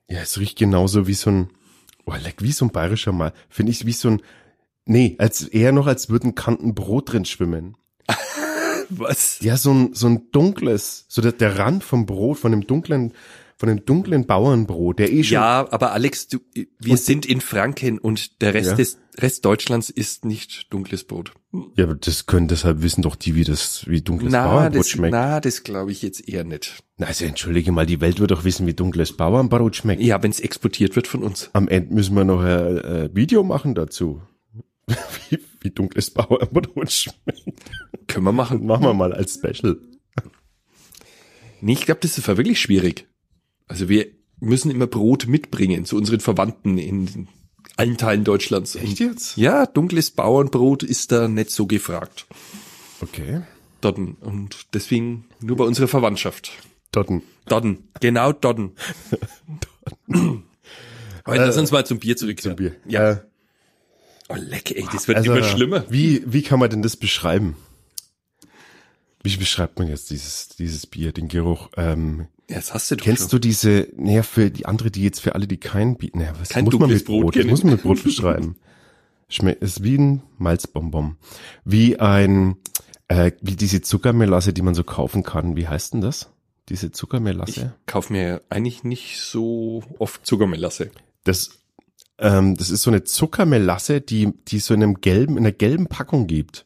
Ja, 0.09 0.21
es 0.21 0.39
riecht 0.39 0.57
genauso 0.57 1.07
wie 1.07 1.13
so 1.13 1.29
ein, 1.29 1.49
oh, 2.05 2.13
leck, 2.13 2.41
wie 2.41 2.51
so 2.51 2.65
ein 2.65 2.71
bayerischer 2.71 3.11
Mal. 3.11 3.33
Finde 3.49 3.71
ich 3.71 3.85
wie 3.85 3.91
so 3.91 4.09
ein, 4.09 4.21
nee, 4.85 5.15
als 5.19 5.43
eher 5.43 5.73
noch, 5.73 5.87
als 5.87 6.09
würden 6.09 6.35
Kanten 6.35 6.73
Brot 6.75 7.11
drin 7.11 7.25
schwimmen. 7.25 7.75
Was? 8.89 9.39
Ja, 9.41 9.57
so 9.57 9.73
ein, 9.73 9.93
so 9.93 10.07
ein 10.07 10.31
dunkles, 10.31 11.05
so 11.09 11.21
der, 11.21 11.33
der 11.33 11.59
Rand 11.59 11.83
vom 11.83 12.05
Brot, 12.05 12.37
von 12.37 12.51
dem 12.51 12.65
dunklen, 12.65 13.13
von 13.59 13.69
dem 13.69 13.83
dunklen 13.85 14.27
Bauernbrot, 14.27 14.99
der 14.99 15.11
eh 15.11 15.23
schon, 15.23 15.33
Ja, 15.33 15.67
aber 15.71 15.91
Alex, 15.91 16.27
du, 16.27 16.37
wir 16.53 16.91
Und- 16.91 16.99
sind 16.99 17.25
in 17.25 17.41
Franken 17.41 17.97
und 17.97 18.41
der 18.41 18.53
Rest 18.53 18.69
Ja. 18.71 18.75
des 18.75 18.99
Rest 19.17 19.43
Deutschlands 19.45 19.89
isst 19.89 20.25
nicht 20.25 20.71
dunkles 20.71 21.03
Brot. 21.05 21.31
ja, 21.75 21.85
aber 21.85 21.95
das 21.95 22.27
können, 22.27 22.47
deshalb 22.47 22.83
wissen 22.83 23.01
doch 23.01 23.15
die, 23.15 23.33
wie 23.33 23.43
das, 23.43 23.87
wie 23.87 24.01
dunkles 24.01 24.31
Na, 24.31 24.47
Bauernbrot 24.47 24.79
das, 24.79 24.89
schmeckt. 24.89 25.11
na, 25.11 25.39
das 25.39 25.63
glaube 25.63 25.91
ich 25.91 26.03
jetzt 26.03 26.29
eher 26.29 26.43
nicht. 26.43 26.83
Na, 26.97 27.07
also 27.07 27.25
entschuldige 27.25 27.71
mal, 27.71 27.87
die 27.87 27.99
Welt 27.99 28.19
wird 28.19 28.29
doch 28.29 28.43
wissen, 28.43 28.67
wie 28.67 28.75
dunkles 28.75 29.13
Bauernbrot 29.17 29.75
schmeckt. 29.75 30.03
Ja, 30.03 30.21
wenn 30.21 30.29
es 30.29 30.39
exportiert 30.39 30.95
wird 30.95 31.07
von 31.07 31.23
uns. 31.23 31.49
Am 31.53 31.67
Ende 31.67 31.95
müssen 31.95 32.15
wir 32.15 32.25
noch 32.25 32.41
ein, 32.41 32.77
äh, 32.77 33.09
Video 33.13 33.43
machen 33.43 33.73
dazu. 33.73 34.21
wie, 35.29 35.39
wie 35.61 35.71
dunkles 35.71 36.11
Bauernbrot 36.11 36.91
schmeckt. 36.91 37.43
Können 38.07 38.25
wir 38.25 38.31
machen. 38.33 38.65
Machen 38.67 38.83
wir 38.83 38.93
mal 38.93 39.13
als 39.13 39.33
Special. 39.33 39.77
Nee, 41.59 41.73
ich 41.73 41.85
glaube, 41.85 42.01
das 42.01 42.17
ist 42.17 42.27
wirklich 42.27 42.59
schwierig. 42.61 43.07
Also 43.67 43.89
wir 43.89 44.07
müssen 44.39 44.71
immer 44.71 44.87
Brot 44.87 45.27
mitbringen 45.27 45.85
zu 45.85 45.97
unseren 45.97 46.19
Verwandten 46.19 46.77
in 46.77 47.27
allen 47.75 47.97
Teilen 47.97 48.23
Deutschlands. 48.23 48.75
Und 48.75 48.99
jetzt? 48.99 49.37
ja, 49.37 49.65
dunkles 49.65 50.11
Bauernbrot 50.11 50.83
ist 50.83 51.11
da 51.11 51.27
nicht 51.27 51.51
so 51.51 51.67
gefragt. 51.67 52.25
Okay. 53.01 53.41
Dodden. 53.81 54.15
Und 54.21 54.73
deswegen 54.73 55.25
nur 55.39 55.57
bei 55.57 55.63
unserer 55.63 55.87
Verwandtschaft. 55.87 56.51
Dotten. 56.91 57.21
Dodden. 57.45 57.89
Genau 57.99 58.31
Dodden. 58.31 58.71
Aber 61.23 61.35
lass 61.35 61.57
uns 61.57 61.71
mal 61.71 61.85
zum 61.85 61.99
Bier 61.99 62.17
zurückkehren. 62.17 62.55
Bier. 62.55 62.75
Ja. 62.87 63.11
Äh, 63.11 63.17
Oh, 64.29 64.35
leck, 64.35 64.71
ey, 64.71 64.85
das 64.91 65.07
wird 65.07 65.19
also, 65.19 65.33
immer 65.33 65.43
schlimmer. 65.43 65.85
Wie, 65.89 66.21
wie 66.25 66.41
kann 66.41 66.59
man 66.59 66.69
denn 66.69 66.81
das 66.81 66.97
beschreiben? 66.97 67.55
Wie 69.23 69.37
beschreibt 69.37 69.79
man 69.79 69.87
jetzt 69.87 70.09
dieses, 70.09 70.49
dieses 70.49 70.85
Bier, 70.85 71.13
den 71.13 71.29
Geruch? 71.29 71.69
Ähm, 71.77 72.27
Ja, 72.49 72.55
das 72.57 72.73
hast 72.73 72.89
du 72.91 72.95
doch 72.95 73.03
kennst 73.03 73.23
schon. 73.23 73.29
du 73.31 73.39
diese, 73.39 73.89
naja, 73.95 74.23
für 74.23 74.49
die 74.49 74.65
andere, 74.65 74.89
die 74.89 75.03
jetzt 75.03 75.19
für 75.19 75.35
alle, 75.35 75.47
die 75.47 75.57
kein 75.57 75.97
Bier, 75.97 76.11
naja, 76.13 76.33
was 76.39 76.49
Kein 76.49 76.63
muss 76.65 76.79
man 76.79 76.89
mit 76.89 77.05
Brot 77.05 77.23
Brot, 77.23 77.35
das 77.35 77.45
muss 77.45 77.63
man 77.63 77.73
mit 77.73 77.83
Brot 77.83 78.03
beschreiben. 78.03 78.55
Schmeckt, 79.29 79.61
ist 79.61 79.83
wie 79.83 79.97
ein 79.97 80.23
Malzbonbon. 80.37 81.17
Wie 81.65 81.99
ein, 81.99 82.55
äh, 83.09 83.33
wie 83.41 83.57
diese 83.57 83.81
Zuckermelasse, 83.81 84.53
die 84.53 84.61
man 84.61 84.73
so 84.75 84.85
kaufen 84.85 85.23
kann. 85.23 85.57
Wie 85.57 85.67
heißt 85.67 85.93
denn 85.93 86.01
das? 86.01 86.29
Diese 86.69 86.87
Ich 86.87 86.93
Zuckermelasse? 86.93 87.73
kauf 87.85 88.09
mir 88.09 88.41
eigentlich 88.49 88.83
nicht 88.85 89.19
so 89.19 89.83
oft 89.99 90.25
Zuckermelasse. 90.25 90.91
Das, 91.25 91.49
ähm, 92.19 92.55
das 92.55 92.69
ist 92.69 92.83
so 92.83 92.89
eine 92.89 93.03
Zuckermelasse, 93.03 93.99
die, 93.99 94.31
die 94.47 94.59
so 94.59 94.73
in 94.73 94.83
einem 94.83 95.01
gelben, 95.01 95.33
in 95.37 95.43
einer 95.43 95.51
gelben 95.51 95.87
Packung 95.87 96.27
gibt. 96.27 96.65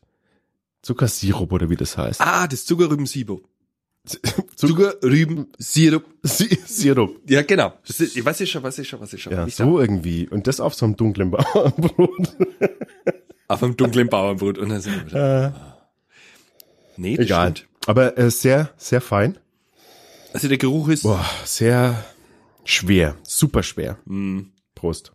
Zuckersirup 0.83 1.51
oder 1.51 1.69
wie 1.71 1.75
das 1.75 1.97
heißt. 1.97 2.21
Ah, 2.21 2.47
das 2.47 2.65
Zuckerrübensirup. 2.65 3.47
Zucker, 4.55 4.99
Zuckerrübensirup. 4.99 6.05
Si- 6.23 6.59
Sirup. 6.65 7.19
Ja, 7.29 7.41
genau. 7.43 7.73
Das 7.87 7.99
ist, 7.99 8.15
ich 8.17 8.23
weiß 8.25 8.41
ich 8.41 8.49
schon, 8.51 8.63
weiß 8.63 8.79
ich 8.79 8.87
schon, 8.89 8.99
weiß 8.99 9.13
ich 9.13 9.21
schon. 9.23 9.33
Ja, 9.33 9.47
so 9.49 9.79
irgendwie. 9.79 10.27
Und 10.27 10.47
das 10.47 10.59
auf 10.59 10.73
so 10.73 10.85
einem 10.85 10.95
dunklen 10.97 11.31
Bauernbrot. 11.31 12.37
Auf 13.47 13.61
einem 13.63 13.75
dunklen 13.75 14.07
Bauernbrot. 14.07 14.57
Und 14.57 14.69
dann 14.69 14.79
sind 14.81 14.95
wir 14.95 15.05
wieder. 15.07 15.77
Nee, 16.95 17.17
das 17.17 17.25
Egal. 17.25 17.51
stimmt. 17.57 17.69
Aber 17.85 18.17
äh, 18.17 18.31
sehr, 18.31 18.69
sehr 18.77 19.01
fein. 19.01 19.37
Also 20.33 20.47
der 20.47 20.57
Geruch 20.57 20.87
ist, 20.87 21.03
Boah, 21.03 21.25
sehr 21.43 22.05
schwer. 22.63 23.17
Super 23.23 23.61
schwer. 23.63 23.97
mh, 24.05 24.45
Prost. 24.75 25.11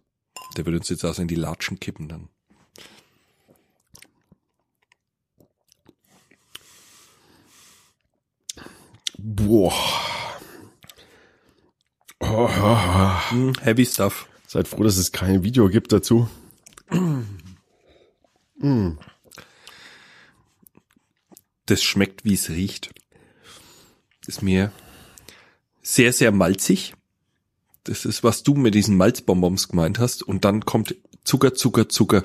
der 0.57 0.67
wird 0.67 0.77
uns 0.77 0.89
jetzt 0.91 1.05
auch 1.05 1.15
so 1.15 1.23
in 1.23 1.29
die 1.29 1.35
Latschen 1.35 1.81
kippen 1.81 2.09
dann. 2.09 2.29
Boah. 9.29 9.75
Oh, 12.21 12.49
Hm, 13.31 13.55
heavy 13.61 13.85
stuff. 13.85 14.29
seid 14.47 14.69
froh, 14.69 14.85
dass 14.85 14.99
es 14.99 15.11
kein 15.11 15.43
Video 15.43 15.69
gibt 15.69 15.91
dazu. 15.91 16.29
Das 21.67 21.83
schmeckt, 21.83 22.25
wie 22.25 22.35
es 22.35 22.51
riecht. 22.51 22.95
Ist 24.29 24.43
mir 24.43 24.71
sehr, 25.83 26.13
sehr 26.13 26.31
malzig. 26.31 26.95
Das 27.83 28.05
ist, 28.05 28.23
was 28.23 28.45
du 28.45 28.55
mit 28.55 28.77
diesen 28.77 28.97
Malzbonbons 28.97 29.67
gemeint 29.67 29.99
hast. 29.99 30.23
Und 30.23 30.45
dann 30.45 30.65
kommt 30.65 30.95
Zucker, 31.25 31.53
Zucker, 31.53 31.89
Zucker. 31.89 32.23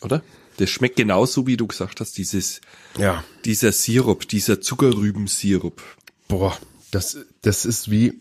Oder? 0.00 0.24
Das 0.58 0.70
schmeckt 0.70 0.96
genauso, 0.96 1.46
wie 1.46 1.56
du 1.56 1.66
gesagt 1.66 2.00
hast, 2.00 2.18
dieses, 2.18 2.60
Ja. 2.98 3.24
dieser 3.44 3.72
Sirup, 3.72 4.28
dieser 4.28 4.60
Zuckerrübensirup. 4.60 5.82
Boah, 6.28 6.56
das, 6.90 7.16
das 7.42 7.64
ist 7.64 7.90
wie 7.90 8.20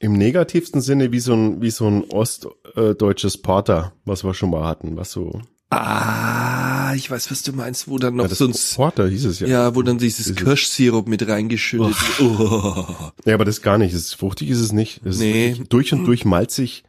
im 0.00 0.12
negativsten 0.14 0.80
Sinne 0.80 1.12
wie 1.12 1.20
so 1.20 1.32
ein, 1.34 1.62
wie 1.62 1.70
so 1.70 1.86
ein 1.88 2.04
ostdeutsches 2.10 3.38
Porter, 3.38 3.92
was 4.04 4.24
wir 4.24 4.34
schon 4.34 4.50
mal 4.50 4.64
hatten, 4.66 4.96
was 4.96 5.12
so 5.12 5.40
Ah, 5.70 6.92
ich 6.94 7.10
weiß, 7.10 7.30
was 7.30 7.42
du 7.42 7.52
meinst, 7.54 7.88
wo 7.88 7.96
dann 7.98 8.16
noch 8.16 8.28
Ja, 8.28 8.34
so 8.34 8.44
ein 8.46 8.54
Porter 8.74 9.08
hieß 9.08 9.24
es 9.24 9.40
ja. 9.40 9.46
ja, 9.46 9.74
wo 9.74 9.80
dann 9.80 9.96
dieses 9.96 10.34
Kirschsirup 10.34 11.08
mit 11.08 11.26
reingeschüttet. 11.26 11.96
Oh. 12.20 12.84
Ja, 13.24 13.32
aber 13.34 13.46
das 13.46 13.62
gar 13.62 13.78
nicht. 13.78 13.94
Das 13.94 14.02
ist 14.02 14.14
fruchtig 14.14 14.50
ist 14.50 14.60
es 14.60 14.72
nicht. 14.72 15.00
Das 15.02 15.16
Nee. 15.16 15.52
ist 15.52 15.62
durch 15.72 15.94
und 15.94 16.04
durch 16.04 16.26
malzig. 16.26 16.84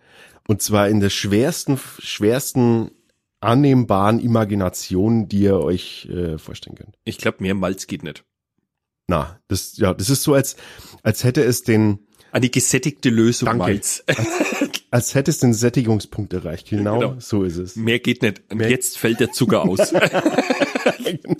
Und 0.49 0.62
zwar 0.62 0.89
in 0.89 0.99
der 0.99 1.10
schwersten, 1.10 1.79
schwersten 1.99 2.91
annehmbaren 3.43 4.19
Imagination, 4.19 5.27
die 5.27 5.41
ihr 5.41 5.60
euch 5.60 6.08
äh, 6.12 6.38
vorstellen 6.38 6.75
könnt. 6.75 6.95
Ich 7.03 7.17
glaube, 7.17 7.38
mehr 7.41 7.53
Malz 7.56 7.88
geht 7.88 8.03
nicht. 8.03 8.23
Na, 9.08 9.39
das, 9.47 9.77
ja, 9.77 9.93
das 9.93 10.10
ist 10.10 10.23
so, 10.23 10.34
als, 10.34 10.56
als 11.03 11.23
hätte 11.23 11.43
es 11.43 11.63
den, 11.63 11.99
Eine 12.32 12.49
gesättigte 12.49 13.10
Lösung 13.10 13.47
Danke. 13.47 13.60
Malz. 13.65 14.03
als 14.91 15.13
hätte 15.13 15.29
es 15.32 15.39
den 15.39 15.53
Sättigungspunkt 15.53 16.32
erreicht. 16.34 16.69
Genau, 16.69 16.99
Genau. 16.99 17.15
so 17.19 17.43
ist 17.43 17.58
es. 17.58 17.75
Mehr 17.75 17.99
geht 17.99 18.21
nicht. 18.21 18.53
Mehr- 18.53 18.69
jetzt 18.69 18.97
fällt 18.97 19.19
der 19.19 19.32
Zucker 19.32 19.63
aus. 19.69 19.93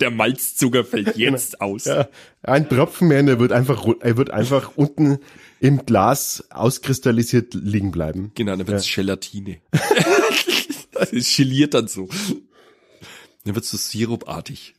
der 0.00 0.10
Malzzucker 0.10 0.84
fällt 0.84 1.16
jetzt 1.16 1.60
aus. 1.60 1.84
Ja, 1.86 2.08
ein 2.42 2.68
Tropfen 2.68 3.08
mehr, 3.08 3.20
und 3.20 3.28
er 3.28 3.40
wird 3.40 3.52
einfach, 3.52 3.86
er 4.00 4.16
wird 4.16 4.30
einfach 4.30 4.72
unten 4.76 5.18
im 5.60 5.86
Glas 5.86 6.44
auskristallisiert 6.50 7.54
liegen 7.54 7.90
bleiben. 7.90 8.32
Genau, 8.34 8.54
dann 8.56 8.66
wird's 8.68 8.92
Gelatine. 8.94 9.56
Es 11.12 11.36
geliert 11.36 11.74
dann 11.74 11.88
so. 11.88 12.08
Dann 13.44 13.54
wird's 13.54 13.70
so 13.70 13.76
sirupartig. 13.76 14.74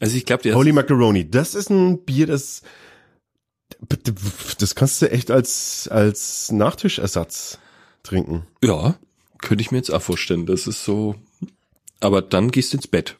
Also 0.00 0.16
ich 0.16 0.26
glaube, 0.26 0.42
der 0.42 0.54
Holy 0.54 0.72
Macaroni, 0.72 1.30
das 1.30 1.54
ist 1.54 1.70
ein 1.70 2.04
Bier, 2.04 2.26
das, 2.26 2.62
das 4.58 4.74
kannst 4.74 5.00
du 5.00 5.10
echt 5.10 5.30
als, 5.30 5.86
als 5.88 6.50
Nachtischersatz 6.50 7.58
trinken. 8.02 8.46
ja, 8.64 8.98
könnte 9.42 9.62
ich 9.62 9.70
mir 9.70 9.78
jetzt 9.78 9.90
auch 9.90 10.02
vorstellen. 10.02 10.46
Das 10.46 10.66
ist 10.66 10.84
so. 10.84 11.16
Aber 12.00 12.22
dann 12.22 12.50
gehst 12.50 12.72
du 12.72 12.78
ins 12.78 12.86
Bett. 12.86 13.16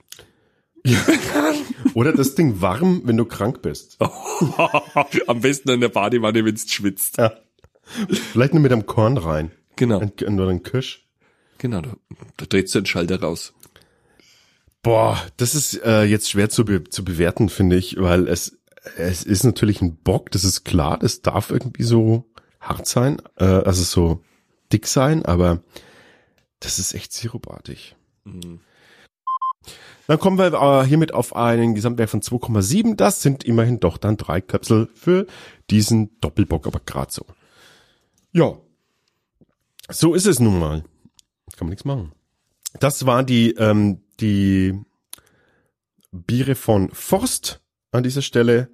Oder 1.94 2.12
das 2.12 2.34
Ding 2.34 2.60
warm, 2.60 3.02
wenn 3.04 3.16
du 3.16 3.24
krank 3.24 3.62
bist. 3.62 3.96
Am 5.26 5.40
besten 5.40 5.70
in 5.70 5.80
der 5.80 5.88
Badewanne, 5.88 6.44
wenn's 6.44 6.72
schwitzt. 6.72 7.18
Ja. 7.18 7.32
Vielleicht 8.32 8.54
nur 8.54 8.62
mit 8.62 8.72
einem 8.72 8.86
Korn 8.86 9.16
rein. 9.16 9.50
Genau, 9.76 9.98
oder 9.98 10.48
ein 10.48 10.62
Kirsch. 10.62 11.06
Genau. 11.62 11.80
Da, 11.80 11.96
da 12.36 12.46
drehst 12.46 12.74
du 12.74 12.80
den 12.80 12.86
Schalter 12.86 13.20
raus. 13.20 13.54
Boah, 14.82 15.22
das 15.36 15.54
ist 15.54 15.80
äh, 15.84 16.02
jetzt 16.02 16.28
schwer 16.28 16.50
zu, 16.50 16.64
be 16.64 16.84
zu 16.84 17.04
bewerten, 17.04 17.48
finde 17.48 17.76
ich, 17.76 17.96
weil 17.98 18.28
es, 18.28 18.58
es 18.96 19.22
ist 19.22 19.44
natürlich 19.44 19.80
ein 19.80 19.96
Bock, 19.96 20.30
das 20.32 20.42
ist 20.44 20.64
klar, 20.64 20.98
das 20.98 21.22
darf 21.22 21.50
irgendwie 21.50 21.84
so 21.84 22.26
hart 22.60 22.86
sein, 22.86 23.22
äh, 23.36 23.44
also 23.44 23.84
so 23.84 24.24
dick 24.72 24.88
sein, 24.88 25.24
aber 25.24 25.62
das 26.58 26.80
ist 26.80 26.94
echt 26.94 27.12
sirupartig. 27.12 27.94
Dann 28.24 30.18
kommen 30.18 30.38
wir 30.38 30.52
äh, 30.52 30.86
hiermit 30.86 31.14
auf 31.14 31.36
einen 31.36 31.74
Gesamtwert 31.74 32.10
von 32.10 32.20
2,7. 32.22 32.96
Das 32.96 33.22
sind 33.22 33.44
immerhin 33.44 33.80
doch 33.80 33.98
dann 33.98 34.16
drei 34.16 34.40
Köpsel 34.40 34.88
für 34.94 35.26
diesen 35.70 36.18
Doppelbock, 36.20 36.66
aber 36.66 36.80
gerade 36.84 37.12
so. 37.12 37.24
Ja, 38.32 38.58
so 39.88 40.14
ist 40.14 40.26
es 40.26 40.40
nun 40.40 40.58
mal. 40.58 40.84
Kann 41.56 41.66
man 41.66 41.70
nichts 41.70 41.84
machen. 41.84 42.12
Das 42.80 43.06
war 43.06 43.22
die, 43.22 43.52
ähm, 43.52 44.00
die 44.20 44.78
Biere 46.10 46.54
von 46.54 46.90
Forst 46.90 47.60
an 47.90 48.02
dieser 48.02 48.22
Stelle. 48.22 48.68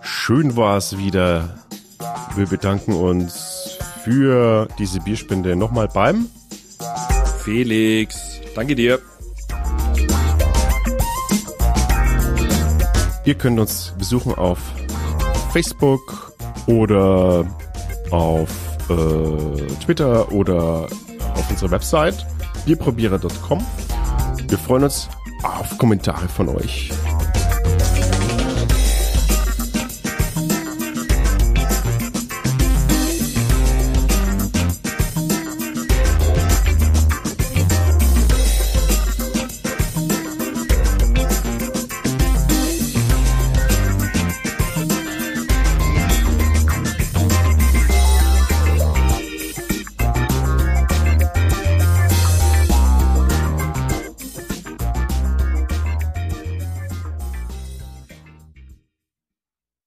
Schön 0.00 0.56
war 0.56 0.76
es 0.78 0.96
wieder. 0.96 1.66
Wir 2.34 2.46
bedanken 2.46 2.94
uns 2.94 3.78
für 4.04 4.68
diese 4.78 5.00
Bierspende 5.00 5.56
nochmal 5.56 5.88
beim 5.88 6.28
Felix, 7.44 8.40
danke 8.54 8.74
dir. 8.74 9.00
Ihr 13.24 13.34
könnt 13.34 13.60
uns 13.60 13.94
besuchen 13.98 14.34
auf 14.34 14.58
Facebook 15.52 16.32
oder 16.66 17.46
auf 18.10 18.50
äh, 18.88 19.66
Twitter 19.84 20.32
oder 20.32 20.88
auf 21.40 21.50
unserer 21.50 21.70
Website 21.72 22.26
bierprobierer.com. 22.66 23.64
Wir 24.48 24.58
freuen 24.58 24.84
uns 24.84 25.08
auf 25.42 25.76
Kommentare 25.78 26.28
von 26.28 26.48
euch. 26.50 26.90